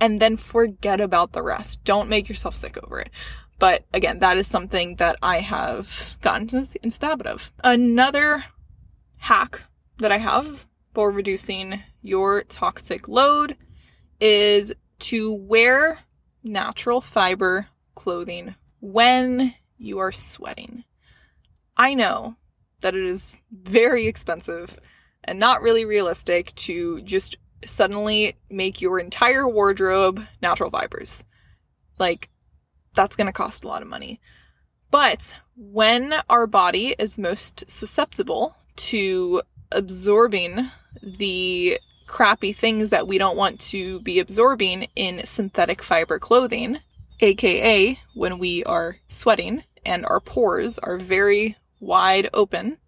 and 0.00 0.20
then 0.20 0.36
forget 0.36 1.00
about 1.00 1.32
the 1.32 1.42
rest. 1.42 1.82
Don't 1.84 2.08
make 2.08 2.28
yourself 2.28 2.54
sick 2.54 2.76
over 2.82 3.00
it. 3.00 3.10
But 3.58 3.84
again, 3.94 4.18
that 4.18 4.36
is 4.36 4.46
something 4.46 4.96
that 4.96 5.16
I 5.22 5.40
have 5.40 6.18
gotten 6.20 6.66
into 6.82 6.98
the 6.98 7.06
habit 7.06 7.26
of. 7.26 7.50
Another 7.64 8.44
hack 9.18 9.62
that 9.98 10.12
I 10.12 10.18
have 10.18 10.66
for 10.92 11.10
reducing 11.10 11.82
your 12.02 12.42
toxic 12.42 13.08
load 13.08 13.56
is 14.20 14.74
to 14.98 15.32
wear 15.32 16.00
natural 16.42 17.00
fiber 17.00 17.68
clothing 17.94 18.54
when 18.80 19.54
you 19.78 19.98
are 19.98 20.12
sweating. 20.12 20.84
I 21.76 21.94
know 21.94 22.36
that 22.80 22.94
it 22.94 23.04
is 23.04 23.38
very 23.50 24.06
expensive 24.06 24.78
and 25.24 25.38
not 25.38 25.62
really 25.62 25.84
realistic 25.84 26.54
to 26.54 27.02
just 27.02 27.36
suddenly 27.64 28.36
make 28.50 28.80
your 28.80 28.98
entire 28.98 29.48
wardrobe 29.48 30.26
natural 30.42 30.70
fibers. 30.70 31.24
Like, 31.98 32.28
that's 32.94 33.16
going 33.16 33.26
to 33.26 33.32
cost 33.32 33.64
a 33.64 33.68
lot 33.68 33.82
of 33.82 33.88
money. 33.88 34.20
But 34.90 35.36
when 35.56 36.14
our 36.28 36.46
body 36.46 36.94
is 36.98 37.18
most 37.18 37.64
susceptible 37.70 38.56
to 38.76 39.42
absorbing 39.72 40.70
the 41.02 41.78
crappy 42.06 42.52
things 42.52 42.90
that 42.90 43.06
we 43.06 43.18
don't 43.18 43.36
want 43.36 43.60
to 43.60 44.00
be 44.00 44.18
absorbing 44.18 44.88
in 44.94 45.26
synthetic 45.26 45.82
fiber 45.82 46.18
clothing, 46.18 46.78
aka 47.20 47.98
when 48.14 48.38
we 48.38 48.62
are 48.64 48.98
sweating 49.08 49.64
and 49.84 50.04
our 50.06 50.20
pores 50.20 50.78
are 50.78 50.98
very 50.98 51.56
wide 51.80 52.28
open, 52.32 52.78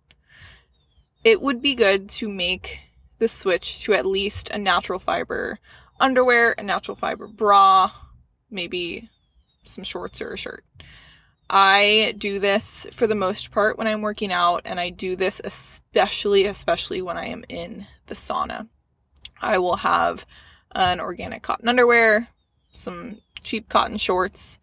it 1.24 1.40
would 1.40 1.60
be 1.60 1.74
good 1.74 2.08
to 2.08 2.28
make 2.28 2.80
the 3.18 3.28
switch 3.28 3.82
to 3.82 3.94
at 3.94 4.06
least 4.06 4.50
a 4.50 4.58
natural 4.58 4.98
fiber 4.98 5.58
underwear, 6.00 6.54
a 6.56 6.62
natural 6.62 6.96
fiber 6.96 7.26
bra, 7.26 7.90
maybe 8.50 9.08
some 9.64 9.84
shorts 9.84 10.22
or 10.22 10.34
a 10.34 10.38
shirt. 10.38 10.64
I 11.50 12.14
do 12.18 12.38
this 12.38 12.86
for 12.92 13.06
the 13.06 13.14
most 13.14 13.50
part 13.50 13.78
when 13.78 13.86
I'm 13.86 14.02
working 14.02 14.32
out, 14.32 14.62
and 14.64 14.78
I 14.78 14.90
do 14.90 15.16
this 15.16 15.40
especially, 15.42 16.44
especially 16.44 17.00
when 17.00 17.16
I 17.16 17.26
am 17.26 17.44
in 17.48 17.86
the 18.06 18.14
sauna. 18.14 18.68
I 19.40 19.58
will 19.58 19.76
have 19.76 20.26
an 20.72 21.00
organic 21.00 21.42
cotton 21.42 21.68
underwear, 21.68 22.28
some 22.72 23.22
cheap 23.42 23.68
cotton 23.68 23.96
shorts, 23.96 24.58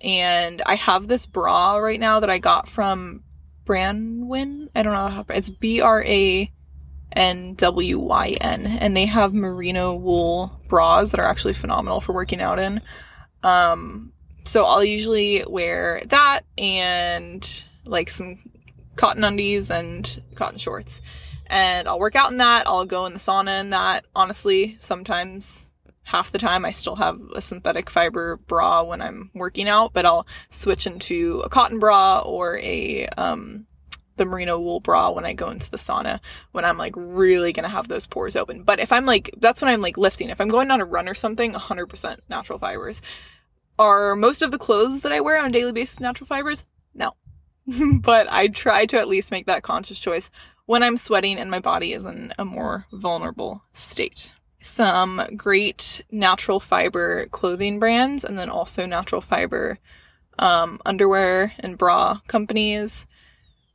and 0.00 0.60
I 0.66 0.74
have 0.74 1.08
this 1.08 1.24
bra 1.24 1.76
right 1.76 1.98
now 1.98 2.20
that 2.20 2.30
I 2.30 2.38
got 2.38 2.68
from 2.68 3.24
Branwyn. 3.64 4.68
I 4.74 4.82
don't 4.82 4.92
know 4.92 5.08
how 5.08 5.24
it's 5.30 5.50
B 5.50 5.80
R 5.80 6.04
A 6.04 6.52
N 7.12 7.54
W 7.54 7.98
Y 7.98 8.36
N, 8.40 8.66
and 8.66 8.96
they 8.96 9.06
have 9.06 9.32
merino 9.34 9.94
wool 9.94 10.60
bras 10.68 11.10
that 11.10 11.20
are 11.20 11.26
actually 11.26 11.54
phenomenal 11.54 12.00
for 12.00 12.12
working 12.12 12.40
out 12.40 12.58
in. 12.58 12.80
Um, 13.42 14.12
so 14.44 14.64
I'll 14.64 14.84
usually 14.84 15.44
wear 15.46 16.02
that 16.06 16.40
and 16.56 17.64
like 17.84 18.10
some 18.10 18.38
cotton 18.96 19.24
undies 19.24 19.70
and 19.70 20.22
cotton 20.34 20.58
shorts. 20.58 21.00
And 21.46 21.88
I'll 21.88 21.98
work 21.98 22.16
out 22.16 22.30
in 22.30 22.38
that. 22.38 22.66
I'll 22.66 22.84
go 22.84 23.06
in 23.06 23.14
the 23.14 23.18
sauna 23.18 23.60
in 23.60 23.70
that. 23.70 24.04
Honestly, 24.14 24.76
sometimes 24.80 25.66
half 26.04 26.32
the 26.32 26.38
time 26.38 26.64
I 26.64 26.70
still 26.70 26.96
have 26.96 27.20
a 27.34 27.40
synthetic 27.40 27.88
fiber 27.90 28.36
bra 28.36 28.82
when 28.82 29.00
I'm 29.00 29.30
working 29.34 29.68
out, 29.68 29.92
but 29.92 30.04
I'll 30.04 30.26
switch 30.50 30.86
into 30.86 31.42
a 31.44 31.48
cotton 31.48 31.78
bra 31.78 32.20
or 32.20 32.58
a 32.58 33.06
um, 33.16 33.66
the 34.18 34.24
merino 34.24 34.58
wool 34.60 34.80
bra 34.80 35.10
when 35.10 35.24
I 35.24 35.32
go 35.32 35.50
into 35.50 35.70
the 35.70 35.76
sauna 35.76 36.20
when 36.52 36.64
I'm 36.64 36.78
like 36.78 36.94
really 36.96 37.52
gonna 37.52 37.68
have 37.68 37.88
those 37.88 38.06
pores 38.06 38.36
open. 38.36 38.62
But 38.62 38.80
if 38.80 38.92
I'm 38.92 39.06
like, 39.06 39.30
that's 39.38 39.62
when 39.62 39.70
I'm 39.70 39.80
like 39.80 39.96
lifting. 39.96 40.28
If 40.28 40.40
I'm 40.40 40.48
going 40.48 40.70
on 40.70 40.80
a 40.80 40.84
run 40.84 41.08
or 41.08 41.14
something, 41.14 41.54
100% 41.54 42.18
natural 42.28 42.58
fibers. 42.58 43.00
Are 43.78 44.16
most 44.16 44.42
of 44.42 44.50
the 44.50 44.58
clothes 44.58 45.02
that 45.02 45.12
I 45.12 45.20
wear 45.20 45.38
on 45.38 45.46
a 45.46 45.52
daily 45.52 45.72
basis 45.72 46.00
natural 46.00 46.26
fibers? 46.26 46.64
No. 46.94 47.14
but 48.00 48.30
I 48.30 48.48
try 48.48 48.86
to 48.86 48.98
at 48.98 49.08
least 49.08 49.30
make 49.30 49.46
that 49.46 49.62
conscious 49.62 49.98
choice 49.98 50.30
when 50.66 50.82
I'm 50.82 50.96
sweating 50.96 51.38
and 51.38 51.50
my 51.50 51.60
body 51.60 51.92
is 51.92 52.04
in 52.04 52.32
a 52.38 52.44
more 52.44 52.86
vulnerable 52.92 53.62
state. 53.72 54.32
Some 54.60 55.22
great 55.36 56.02
natural 56.10 56.60
fiber 56.60 57.26
clothing 57.26 57.78
brands 57.78 58.24
and 58.24 58.38
then 58.38 58.50
also 58.50 58.84
natural 58.84 59.20
fiber 59.20 59.78
um, 60.38 60.80
underwear 60.84 61.54
and 61.60 61.78
bra 61.78 62.20
companies 62.26 63.06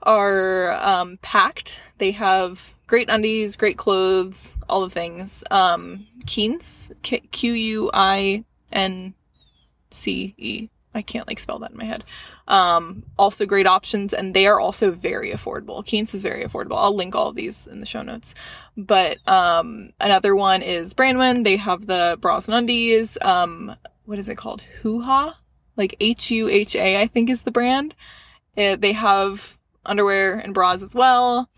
are 0.04 0.74
um, 0.74 1.18
Pact. 1.22 1.82
They 1.98 2.12
have 2.12 2.74
great 2.88 3.10
undies, 3.10 3.56
great 3.56 3.78
clothes, 3.78 4.56
all 4.70 4.82
the 4.82 4.90
things. 4.90 5.44
Um, 5.50 6.08
Quince, 6.32 6.92
Q 7.02 7.54
U 7.54 7.92
I 7.94 8.44
N 8.72 9.14
C 9.92 10.36
E. 10.38 10.70
I 10.96 11.02
can't 11.02 11.28
like 11.28 11.40
spell 11.40 11.60
that 11.60 11.72
in 11.72 11.78
my 11.78 11.86
head. 11.86 12.04
Um, 12.48 13.04
also 13.18 13.46
great 13.46 13.66
options, 13.66 14.14
and 14.14 14.34
they 14.34 14.46
are 14.46 14.60
also 14.60 14.92
very 14.92 15.32
affordable. 15.32 15.88
Quince 15.88 16.14
is 16.14 16.24
very 16.24 16.44
affordable. 16.44 16.78
I'll 16.78 16.96
link 16.96 17.16
all 17.16 17.30
of 17.30 17.36
these 17.36 17.66
in 17.66 17.80
the 17.80 17.86
show 17.86 18.04
notes. 18.04 18.36
But 18.78 19.18
um, 19.28 19.94
another 20.00 20.36
one 20.36 20.62
is 20.62 20.94
Branwyn. 20.94 21.46
They 21.46 21.58
have 21.58 21.88
the 21.88 22.18
bras 22.20 22.48
and 22.48 22.56
undies. 22.56 23.18
Um, 23.22 23.76
what 24.06 24.20
is 24.20 24.30
it 24.30 24.36
called? 24.36 24.62
Huha, 24.82 25.36
like 25.78 25.96
H 26.00 26.30
U 26.32 26.50
H 26.50 26.76
A, 26.76 27.02
I 27.02 27.08
think 27.08 27.30
is 27.30 27.44
the 27.44 27.52
brand. 27.52 27.96
It, 28.56 28.82
they 28.82 28.92
have 28.92 29.58
underwear 29.86 30.38
and 30.38 30.54
bras 30.54 30.82
as 30.82 30.94
well. 30.94 31.50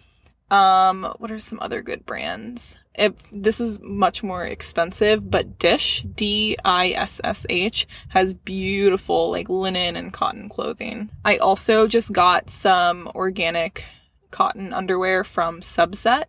Um, 0.52 1.12
what 1.18 1.32
are 1.32 1.40
some 1.40 1.60
other 1.60 1.82
good 1.82 2.06
brands? 2.06 2.78
If 2.94 3.30
this 3.32 3.60
is 3.60 3.80
much 3.82 4.24
more 4.24 4.46
expensive, 4.46 5.30
but 5.30 5.58
Dissh, 5.58 6.16
D-I-S-S-H, 6.16 7.88
has 8.10 8.36
beautiful 8.36 9.32
like 9.32 9.50
linen 9.50 9.96
and 9.96 10.14
cotton 10.14 10.48
clothing. 10.48 11.10
I 11.26 11.38
also 11.38 11.88
just 11.88 12.14
got 12.14 12.50
some 12.50 13.12
organic 13.16 13.86
cotton 14.32 14.72
underwear 14.72 15.24
from 15.24 15.62
Subset, 15.62 16.26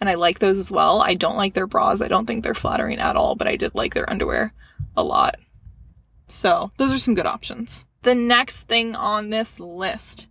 and 0.00 0.08
I 0.08 0.14
like 0.14 0.38
those 0.38 0.58
as 0.58 0.70
well. 0.70 1.02
I 1.02 1.14
don't 1.14 1.36
like 1.36 1.54
their 1.54 1.66
bras. 1.66 2.00
I 2.00 2.08
don't 2.08 2.26
think 2.26 2.42
they're 2.42 2.54
flattering 2.54 2.98
at 2.98 3.16
all, 3.16 3.34
but 3.34 3.46
I 3.46 3.56
did 3.56 3.74
like 3.74 3.94
their 3.94 4.08
underwear 4.08 4.54
a 4.96 5.04
lot. 5.04 5.36
So 6.28 6.72
those 6.78 6.92
are 6.92 6.98
some 6.98 7.14
good 7.14 7.26
options. 7.26 7.84
The 8.02 8.14
next 8.14 8.62
thing 8.62 8.96
on 8.96 9.28
this 9.28 9.60
list 9.60 10.29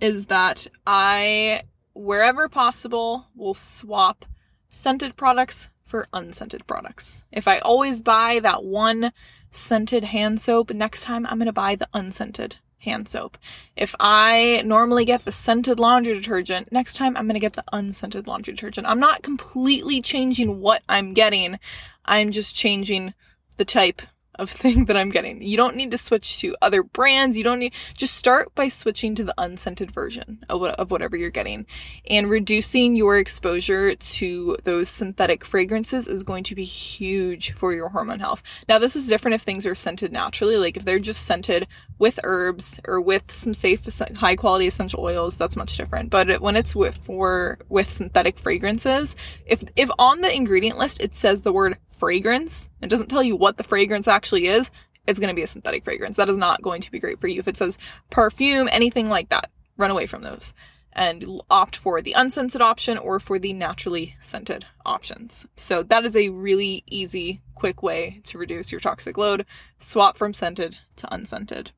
is 0.00 0.26
that 0.26 0.66
I 0.86 1.62
wherever 1.92 2.48
possible, 2.48 3.26
will 3.34 3.54
swap 3.54 4.24
scented 4.68 5.16
products 5.16 5.68
for 5.84 6.06
unscented 6.12 6.66
products. 6.66 7.24
If 7.32 7.48
I 7.48 7.58
always 7.58 8.00
buy 8.00 8.40
that 8.40 8.64
one 8.64 9.12
scented 9.50 10.04
hand 10.04 10.40
soap, 10.40 10.70
next 10.72 11.02
time 11.02 11.26
I'm 11.26 11.38
going 11.38 11.46
to 11.46 11.52
buy 11.52 11.74
the 11.74 11.88
unscented 11.92 12.56
hand 12.78 13.08
soap. 13.08 13.36
If 13.76 13.94
I 13.98 14.62
normally 14.64 15.04
get 15.04 15.24
the 15.24 15.32
scented 15.32 15.78
laundry 15.78 16.14
detergent, 16.14 16.72
next 16.72 16.94
time 16.94 17.16
I'm 17.16 17.26
going 17.26 17.34
to 17.34 17.40
get 17.40 17.54
the 17.54 17.64
unscented 17.72 18.26
laundry 18.26 18.54
detergent. 18.54 18.86
I'm 18.86 19.00
not 19.00 19.22
completely 19.22 20.00
changing 20.00 20.60
what 20.60 20.82
I'm 20.88 21.12
getting. 21.12 21.58
I'm 22.04 22.30
just 22.30 22.54
changing 22.54 23.14
the 23.56 23.64
type 23.64 24.00
of 24.40 24.50
thing 24.50 24.86
that 24.86 24.96
I'm 24.96 25.10
getting. 25.10 25.42
You 25.42 25.56
don't 25.56 25.76
need 25.76 25.90
to 25.90 25.98
switch 25.98 26.40
to 26.40 26.56
other 26.62 26.82
brands. 26.82 27.36
You 27.36 27.44
don't 27.44 27.58
need, 27.58 27.74
just 27.96 28.14
start 28.14 28.54
by 28.54 28.68
switching 28.68 29.14
to 29.16 29.24
the 29.24 29.34
unscented 29.36 29.90
version 29.90 30.44
of, 30.48 30.62
of 30.62 30.90
whatever 30.90 31.16
you're 31.16 31.30
getting. 31.30 31.66
And 32.08 32.30
reducing 32.30 32.96
your 32.96 33.18
exposure 33.18 33.94
to 33.94 34.56
those 34.64 34.88
synthetic 34.88 35.44
fragrances 35.44 36.08
is 36.08 36.22
going 36.22 36.44
to 36.44 36.54
be 36.54 36.64
huge 36.64 37.52
for 37.52 37.72
your 37.72 37.90
hormone 37.90 38.20
health. 38.20 38.42
Now, 38.68 38.78
this 38.78 38.96
is 38.96 39.06
different 39.06 39.34
if 39.34 39.42
things 39.42 39.66
are 39.66 39.74
scented 39.74 40.12
naturally. 40.12 40.56
Like 40.56 40.76
if 40.76 40.84
they're 40.84 40.98
just 40.98 41.22
scented 41.22 41.66
with 41.98 42.18
herbs 42.24 42.80
or 42.86 43.00
with 43.00 43.30
some 43.30 43.52
safe, 43.52 43.86
high 44.16 44.36
quality 44.36 44.66
essential 44.66 45.02
oils, 45.02 45.36
that's 45.36 45.56
much 45.56 45.76
different. 45.76 46.08
But 46.10 46.40
when 46.40 46.56
it's 46.56 46.74
with, 46.74 46.96
for, 46.96 47.58
with 47.68 47.90
synthetic 47.90 48.38
fragrances, 48.38 49.14
if, 49.44 49.62
if 49.76 49.90
on 49.98 50.22
the 50.22 50.34
ingredient 50.34 50.78
list 50.78 51.00
it 51.00 51.14
says 51.14 51.42
the 51.42 51.52
word 51.52 51.76
fragrance, 52.00 52.70
it 52.82 52.88
doesn't 52.88 53.08
tell 53.08 53.22
you 53.22 53.36
what 53.36 53.58
the 53.58 53.62
fragrance 53.62 54.08
actually 54.08 54.46
is, 54.46 54.70
it's 55.06 55.20
going 55.20 55.28
to 55.28 55.34
be 55.34 55.42
a 55.42 55.46
synthetic 55.46 55.84
fragrance. 55.84 56.16
That 56.16 56.28
is 56.28 56.36
not 56.36 56.62
going 56.62 56.80
to 56.80 56.90
be 56.90 56.98
great 56.98 57.20
for 57.20 57.28
you. 57.28 57.38
If 57.38 57.48
it 57.48 57.56
says 57.56 57.78
perfume, 58.10 58.68
anything 58.72 59.08
like 59.08 59.28
that, 59.28 59.50
run 59.76 59.90
away 59.90 60.06
from 60.06 60.22
those 60.22 60.54
and 60.92 61.40
opt 61.48 61.76
for 61.76 62.02
the 62.02 62.14
unscented 62.14 62.60
option 62.60 62.98
or 62.98 63.20
for 63.20 63.38
the 63.38 63.52
naturally 63.52 64.16
scented 64.20 64.66
options. 64.84 65.46
So 65.56 65.82
that 65.84 66.04
is 66.04 66.16
a 66.16 66.30
really 66.30 66.82
easy, 66.86 67.42
quick 67.54 67.82
way 67.82 68.20
to 68.24 68.38
reduce 68.38 68.72
your 68.72 68.80
toxic 68.80 69.16
load. 69.16 69.46
Swap 69.78 70.16
from 70.16 70.34
scented 70.34 70.78
to 70.96 71.14
unscented. 71.14 71.72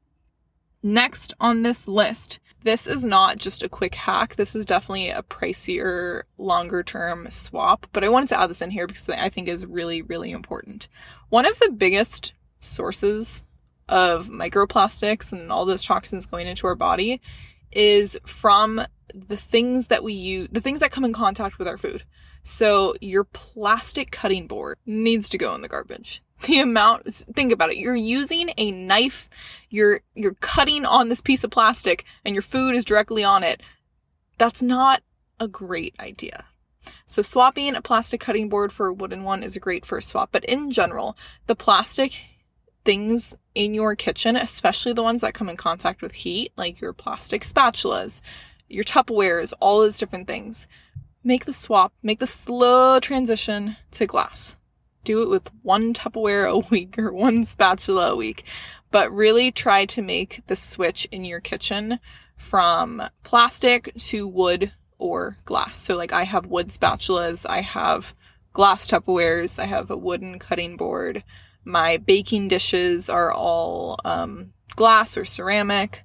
Next 0.82 1.34
on 1.38 1.62
this 1.62 1.86
list, 1.86 2.40
this 2.64 2.86
is 2.86 3.04
not 3.04 3.38
just 3.38 3.62
a 3.62 3.68
quick 3.68 3.94
hack. 3.94 4.36
This 4.36 4.54
is 4.54 4.66
definitely 4.66 5.10
a 5.10 5.22
pricier, 5.22 6.22
longer 6.38 6.82
term 6.82 7.30
swap, 7.30 7.86
but 7.92 8.04
I 8.04 8.08
wanted 8.08 8.28
to 8.30 8.40
add 8.40 8.50
this 8.50 8.62
in 8.62 8.70
here 8.70 8.86
because 8.86 9.08
I 9.08 9.28
think 9.28 9.48
is 9.48 9.66
really, 9.66 10.02
really 10.02 10.30
important. 10.30 10.88
One 11.28 11.46
of 11.46 11.58
the 11.58 11.70
biggest 11.70 12.32
sources 12.60 13.44
of 13.88 14.28
microplastics 14.28 15.32
and 15.32 15.50
all 15.50 15.64
those 15.64 15.84
toxins 15.84 16.26
going 16.26 16.46
into 16.46 16.66
our 16.66 16.74
body 16.74 17.20
is 17.72 18.18
from 18.24 18.80
the 19.14 19.36
things 19.36 19.88
that 19.88 20.04
we 20.04 20.12
use, 20.12 20.48
the 20.50 20.60
things 20.60 20.80
that 20.80 20.90
come 20.90 21.04
in 21.04 21.12
contact 21.12 21.58
with 21.58 21.68
our 21.68 21.78
food. 21.78 22.04
So 22.42 22.94
your 23.00 23.24
plastic 23.24 24.10
cutting 24.10 24.46
board 24.46 24.78
needs 24.84 25.28
to 25.28 25.38
go 25.38 25.54
in 25.54 25.62
the 25.62 25.68
garbage 25.68 26.22
the 26.46 26.60
amount 26.60 27.06
think 27.14 27.52
about 27.52 27.70
it. 27.70 27.76
You're 27.76 27.94
using 27.94 28.52
a 28.56 28.70
knife 28.70 29.28
you're 29.70 30.02
you're 30.14 30.34
cutting 30.34 30.84
on 30.84 31.08
this 31.08 31.22
piece 31.22 31.42
of 31.44 31.50
plastic 31.50 32.04
and 32.24 32.34
your 32.34 32.42
food 32.42 32.74
is 32.74 32.84
directly 32.84 33.24
on 33.24 33.42
it. 33.42 33.62
That's 34.38 34.62
not 34.62 35.02
a 35.40 35.48
great 35.48 35.94
idea. 35.98 36.46
So 37.06 37.22
swapping 37.22 37.74
a 37.74 37.82
plastic 37.82 38.20
cutting 38.20 38.48
board 38.48 38.72
for 38.72 38.86
a 38.86 38.92
wooden 38.92 39.22
one 39.22 39.42
is 39.42 39.56
a 39.56 39.60
great 39.60 39.86
first 39.86 40.08
swap 40.08 40.30
but 40.32 40.44
in 40.44 40.70
general 40.70 41.16
the 41.46 41.56
plastic 41.56 42.20
things 42.84 43.34
in 43.54 43.74
your 43.74 43.94
kitchen 43.94 44.36
especially 44.36 44.92
the 44.92 45.02
ones 45.02 45.20
that 45.20 45.34
come 45.34 45.48
in 45.48 45.56
contact 45.56 46.02
with 46.02 46.12
heat 46.12 46.52
like 46.56 46.80
your 46.80 46.92
plastic 46.92 47.42
spatulas 47.42 48.20
your 48.68 48.82
tupperwares 48.82 49.52
all 49.60 49.80
those 49.80 49.98
different 49.98 50.26
things 50.26 50.66
make 51.22 51.44
the 51.44 51.52
swap 51.52 51.92
make 52.02 52.18
the 52.18 52.26
slow 52.26 52.98
transition 52.98 53.76
to 53.92 54.04
glass 54.04 54.56
do 55.04 55.22
it 55.22 55.28
with 55.28 55.50
one 55.62 55.94
Tupperware 55.94 56.48
a 56.50 56.58
week 56.70 56.98
or 56.98 57.12
one 57.12 57.44
spatula 57.44 58.12
a 58.12 58.16
week, 58.16 58.44
but 58.90 59.12
really 59.12 59.50
try 59.50 59.84
to 59.86 60.02
make 60.02 60.42
the 60.46 60.56
switch 60.56 61.06
in 61.10 61.24
your 61.24 61.40
kitchen 61.40 61.98
from 62.36 63.02
plastic 63.22 63.94
to 63.96 64.26
wood 64.26 64.72
or 64.98 65.38
glass. 65.44 65.78
So 65.78 65.96
like 65.96 66.12
I 66.12 66.24
have 66.24 66.46
wood 66.46 66.68
spatulas, 66.68 67.44
I 67.48 67.60
have 67.60 68.14
glass 68.52 68.86
Tupperwares, 68.86 69.58
I 69.58 69.66
have 69.66 69.90
a 69.90 69.96
wooden 69.96 70.38
cutting 70.38 70.76
board. 70.76 71.24
My 71.64 71.96
baking 71.96 72.48
dishes 72.48 73.08
are 73.08 73.32
all 73.32 73.98
um, 74.04 74.52
glass 74.74 75.16
or 75.16 75.24
ceramic. 75.24 76.04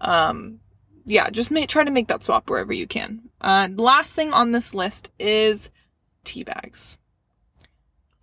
Um, 0.00 0.60
yeah, 1.04 1.30
just 1.30 1.50
make, 1.50 1.68
try 1.68 1.84
to 1.84 1.90
make 1.90 2.08
that 2.08 2.24
swap 2.24 2.48
wherever 2.50 2.72
you 2.72 2.86
can. 2.86 3.30
Uh, 3.40 3.68
last 3.74 4.14
thing 4.14 4.32
on 4.32 4.52
this 4.52 4.74
list 4.74 5.10
is 5.18 5.70
tea 6.24 6.42
bags. 6.42 6.98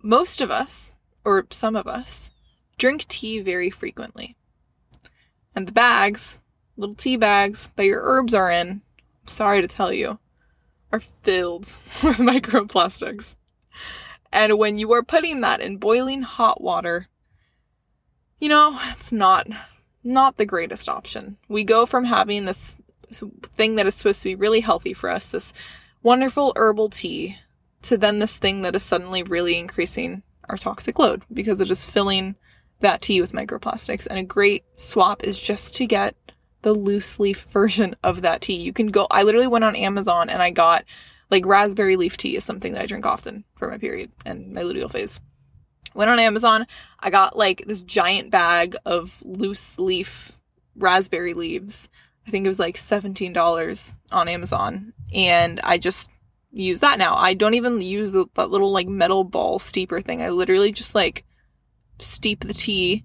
Most 0.06 0.42
of 0.42 0.50
us, 0.50 0.96
or 1.24 1.46
some 1.48 1.74
of 1.74 1.86
us, 1.86 2.28
drink 2.76 3.08
tea 3.08 3.40
very 3.40 3.70
frequently. 3.70 4.36
And 5.56 5.66
the 5.66 5.72
bags, 5.72 6.42
little 6.76 6.94
tea 6.94 7.16
bags 7.16 7.70
that 7.76 7.86
your 7.86 8.02
herbs 8.02 8.34
are 8.34 8.50
in, 8.50 8.82
sorry 9.24 9.62
to 9.62 9.66
tell 9.66 9.94
you, 9.94 10.18
are 10.92 11.00
filled 11.00 11.62
with 12.02 12.18
microplastics. 12.18 13.36
And 14.30 14.58
when 14.58 14.78
you 14.78 14.92
are 14.92 15.02
putting 15.02 15.40
that 15.40 15.62
in 15.62 15.78
boiling 15.78 16.20
hot 16.20 16.60
water, 16.60 17.08
you 18.38 18.50
know, 18.50 18.78
it's 18.90 19.10
not 19.10 19.46
not 20.06 20.36
the 20.36 20.44
greatest 20.44 20.86
option. 20.86 21.38
We 21.48 21.64
go 21.64 21.86
from 21.86 22.04
having 22.04 22.44
this 22.44 22.76
thing 23.42 23.76
that 23.76 23.86
is 23.86 23.94
supposed 23.94 24.20
to 24.20 24.28
be 24.28 24.34
really 24.34 24.60
healthy 24.60 24.92
for 24.92 25.08
us, 25.08 25.26
this 25.26 25.54
wonderful 26.02 26.52
herbal 26.56 26.90
tea, 26.90 27.38
to 27.84 27.96
then 27.96 28.18
this 28.18 28.36
thing 28.36 28.62
that 28.62 28.74
is 28.74 28.82
suddenly 28.82 29.22
really 29.22 29.58
increasing 29.58 30.22
our 30.48 30.56
toxic 30.56 30.98
load 30.98 31.22
because 31.32 31.60
it 31.60 31.70
is 31.70 31.84
filling 31.84 32.36
that 32.80 33.02
tea 33.02 33.20
with 33.20 33.32
microplastics. 33.32 34.06
And 34.06 34.18
a 34.18 34.22
great 34.22 34.64
swap 34.76 35.22
is 35.22 35.38
just 35.38 35.74
to 35.76 35.86
get 35.86 36.16
the 36.62 36.72
loose 36.72 37.18
leaf 37.20 37.44
version 37.48 37.94
of 38.02 38.22
that 38.22 38.42
tea. 38.42 38.56
You 38.56 38.72
can 38.72 38.88
go, 38.88 39.06
I 39.10 39.22
literally 39.22 39.46
went 39.46 39.64
on 39.64 39.76
Amazon 39.76 40.28
and 40.28 40.42
I 40.42 40.50
got 40.50 40.84
like 41.30 41.46
raspberry 41.46 41.96
leaf 41.96 42.16
tea 42.16 42.36
is 42.36 42.44
something 42.44 42.72
that 42.74 42.82
I 42.82 42.86
drink 42.86 43.06
often 43.06 43.44
for 43.56 43.70
my 43.70 43.78
period 43.78 44.12
and 44.24 44.52
my 44.52 44.62
luteal 44.62 44.90
phase. 44.90 45.20
Went 45.94 46.10
on 46.10 46.18
Amazon, 46.18 46.66
I 46.98 47.10
got 47.10 47.36
like 47.36 47.64
this 47.66 47.80
giant 47.80 48.30
bag 48.30 48.76
of 48.84 49.22
loose 49.24 49.78
leaf 49.78 50.40
raspberry 50.74 51.34
leaves 51.34 51.88
I 52.26 52.30
think 52.30 52.46
it 52.46 52.48
was 52.48 52.58
like 52.58 52.76
$17 52.76 53.96
on 54.12 54.28
Amazon. 54.28 54.92
And 55.12 55.60
I 55.62 55.78
just 55.78 56.10
use 56.54 56.80
that 56.80 56.98
now. 56.98 57.16
I 57.16 57.34
don't 57.34 57.54
even 57.54 57.80
use 57.80 58.12
the, 58.12 58.26
that 58.34 58.50
little 58.50 58.72
like 58.72 58.88
metal 58.88 59.24
ball 59.24 59.58
steeper 59.58 60.00
thing. 60.00 60.22
I 60.22 60.30
literally 60.30 60.72
just 60.72 60.94
like 60.94 61.24
steep 61.98 62.40
the 62.40 62.54
tea 62.54 63.04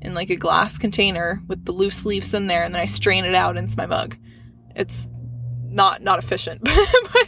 in 0.00 0.14
like 0.14 0.30
a 0.30 0.36
glass 0.36 0.78
container 0.78 1.42
with 1.46 1.64
the 1.64 1.72
loose 1.72 2.06
leaves 2.06 2.34
in 2.34 2.46
there 2.46 2.62
and 2.62 2.74
then 2.74 2.82
I 2.82 2.86
strain 2.86 3.24
it 3.24 3.34
out 3.34 3.56
into 3.56 3.76
my 3.76 3.86
mug. 3.86 4.16
It's 4.74 5.08
not 5.62 6.02
not 6.02 6.18
efficient, 6.18 6.62
but, 6.64 6.74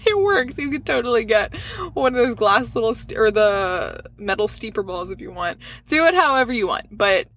it 0.05 0.19
works. 0.19 0.59
You 0.59 0.71
could 0.71 0.85
totally 0.85 1.25
get 1.25 1.55
one 1.95 2.15
of 2.15 2.19
those 2.19 2.35
glass 2.35 2.75
little 2.75 2.95
st- 2.95 3.19
or 3.19 3.31
the 3.31 4.03
metal 4.17 4.49
steeper 4.49 4.83
balls 4.83 5.11
if 5.11 5.21
you 5.21 5.31
want. 5.31 5.59
Do 5.87 6.07
it 6.07 6.15
however 6.15 6.53
you 6.53 6.67
want, 6.67 6.89
but 6.91 7.29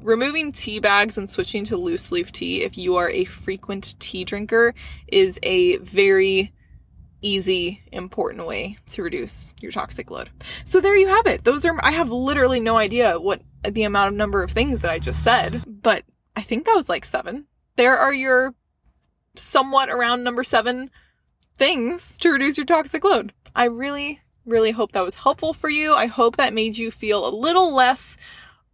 removing 0.00 0.52
tea 0.52 0.78
bags 0.80 1.16
and 1.16 1.30
switching 1.30 1.64
to 1.64 1.76
loose 1.76 2.12
leaf 2.12 2.30
tea 2.30 2.62
if 2.62 2.76
you 2.76 2.96
are 2.96 3.08
a 3.08 3.24
frequent 3.24 3.98
tea 3.98 4.24
drinker 4.24 4.74
is 5.08 5.38
a 5.42 5.78
very 5.78 6.52
easy, 7.24 7.82
important 7.90 8.46
way 8.46 8.78
to 8.88 9.02
reduce 9.02 9.54
your 9.60 9.72
toxic 9.72 10.10
load. 10.10 10.30
So 10.64 10.80
there 10.80 10.96
you 10.96 11.08
have 11.08 11.26
it. 11.26 11.44
Those 11.44 11.64
are, 11.64 11.78
I 11.82 11.92
have 11.92 12.10
literally 12.10 12.60
no 12.60 12.76
idea 12.76 13.18
what 13.18 13.42
the 13.68 13.84
amount 13.84 14.08
of 14.08 14.14
number 14.14 14.42
of 14.42 14.50
things 14.50 14.80
that 14.80 14.90
I 14.90 14.98
just 14.98 15.22
said, 15.22 15.64
but 15.66 16.04
I 16.36 16.42
think 16.42 16.66
that 16.66 16.76
was 16.76 16.88
like 16.88 17.04
seven. 17.04 17.46
There 17.76 17.96
are 17.96 18.12
your 18.12 18.54
somewhat 19.36 19.88
around 19.88 20.22
number 20.22 20.44
seven 20.44 20.90
things 21.56 22.18
to 22.18 22.30
reduce 22.30 22.56
your 22.56 22.66
toxic 22.66 23.04
load. 23.04 23.32
I 23.56 23.64
really, 23.64 24.20
really 24.44 24.72
hope 24.72 24.92
that 24.92 25.04
was 25.04 25.16
helpful 25.16 25.52
for 25.52 25.70
you. 25.70 25.94
I 25.94 26.06
hope 26.06 26.36
that 26.36 26.52
made 26.52 26.76
you 26.76 26.90
feel 26.90 27.26
a 27.26 27.34
little 27.34 27.74
less 27.74 28.16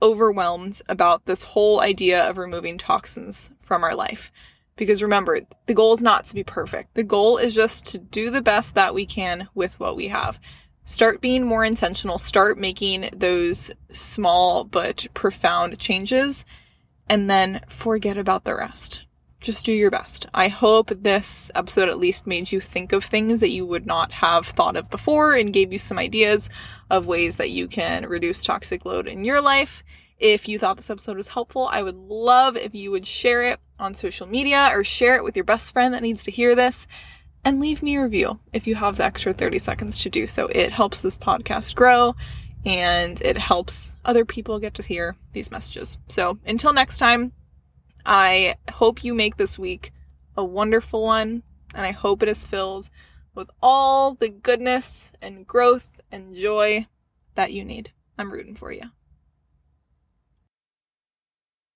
overwhelmed 0.03 0.81
about 0.89 1.27
this 1.27 1.45
whole 1.45 1.81
idea 1.81 2.29
of 2.29 2.39
removing 2.39 2.79
toxins 2.79 3.51
from 3.61 3.85
our 3.85 3.95
life. 3.95 4.33
Because 4.81 5.03
remember, 5.03 5.43
the 5.67 5.75
goal 5.75 5.93
is 5.93 6.01
not 6.01 6.25
to 6.25 6.35
be 6.35 6.43
perfect. 6.43 6.95
The 6.95 7.03
goal 7.03 7.37
is 7.37 7.55
just 7.55 7.85
to 7.89 7.99
do 7.99 8.31
the 8.31 8.41
best 8.41 8.75
that 8.75 8.95
we 8.95 9.05
can 9.05 9.49
with 9.55 9.79
what 9.79 9.95
we 9.95 10.09
have. 10.09 10.41
Start 10.87 11.21
being 11.21 11.45
more 11.45 11.67
intentional. 11.67 12.17
Start 12.17 12.57
making 12.57 13.11
those 13.15 13.71
small 13.93 14.65
but 14.65 15.07
profound 15.13 15.79
changes 15.79 16.47
and 17.11 17.29
then 17.29 17.61
forget 17.69 18.17
about 18.17 18.45
the 18.45 18.55
rest. 18.55 19.05
Just 19.39 19.67
do 19.67 19.73
your 19.73 19.91
best. 19.91 20.25
I 20.33 20.49
hope 20.49 20.89
this 20.89 21.51
episode 21.55 21.91
at 21.91 21.99
least 21.99 22.27
made 22.27 22.51
you 22.51 22.59
think 22.59 22.95
of 22.95 23.05
things 23.05 23.41
that 23.41 23.51
you 23.51 23.67
would 23.67 23.85
not 23.85 24.13
have 24.13 24.47
thought 24.47 24.77
of 24.77 24.89
before 24.89 25.35
and 25.35 25.53
gave 25.53 25.75
you 25.75 25.79
some 25.79 25.99
ideas 25.99 26.49
of 26.89 27.07
ways 27.07 27.37
that 27.37 27.51
you 27.51 27.69
can 27.69 28.09
reduce 28.09 28.43
toxic 28.45 28.87
load 28.87 29.07
in 29.07 29.25
your 29.25 29.43
life. 29.43 29.85
If 30.19 30.49
you 30.49 30.59
thought 30.59 30.79
this 30.79 30.89
episode 30.89 31.19
was 31.19 31.29
helpful, 31.29 31.69
I 31.71 31.83
would 31.83 31.97
love 31.97 32.57
if 32.57 32.75
you 32.75 32.91
would 32.91 33.07
share 33.07 33.43
it 33.43 33.61
on 33.81 33.95
social 33.95 34.27
media 34.27 34.71
or 34.73 34.85
share 34.85 35.17
it 35.17 35.25
with 35.25 35.37
your 35.37 35.45
best 35.45 35.73
friend 35.73 35.95
that 35.95 36.03
needs 36.03 36.23
to 36.25 36.31
hear 36.31 36.55
this 36.55 36.87
and 37.45 37.61
leave 37.61 37.83
me 37.83 37.97
a 37.97 38.03
review 38.03 38.39
if 38.53 38.67
you 38.67 38.75
have 38.77 38.97
the 38.97 39.05
extra 39.05 39.33
30 39.33 39.59
seconds 39.59 40.03
to 40.03 40.11
do 40.11 40.27
so. 40.27 40.47
It 40.49 40.73
helps 40.73 41.01
this 41.01 41.17
podcast 41.17 41.75
grow 41.75 42.15
and 42.65 43.21
it 43.23 43.39
helps 43.39 43.97
other 44.05 44.25
people 44.25 44.59
get 44.59 44.75
to 44.75 44.83
hear 44.83 45.17
these 45.33 45.51
messages. 45.51 45.99
So 46.09 46.39
until 46.45 46.73
next 46.73 46.99
time, 46.99 47.33
I 48.05 48.57
hope 48.73 49.03
you 49.03 49.15
make 49.15 49.37
this 49.37 49.59
week 49.59 49.93
a 50.37 50.45
wonderful 50.45 51.03
one 51.03 51.43
and 51.75 51.87
I 51.87 51.93
hope 51.93 52.23
it 52.23 52.29
is 52.29 52.45
filled 52.45 52.91
with 53.35 53.51
all 53.63 54.15
the 54.15 54.29
goodness 54.29 55.13
and 55.23 55.47
growth 55.47 56.01
and 56.13 56.35
joy 56.35 56.87
that 57.35 57.53
you 57.53 57.65
need. 57.65 57.93
I'm 58.19 58.33
rooting 58.33 58.55
for 58.55 58.73
you. 58.73 58.91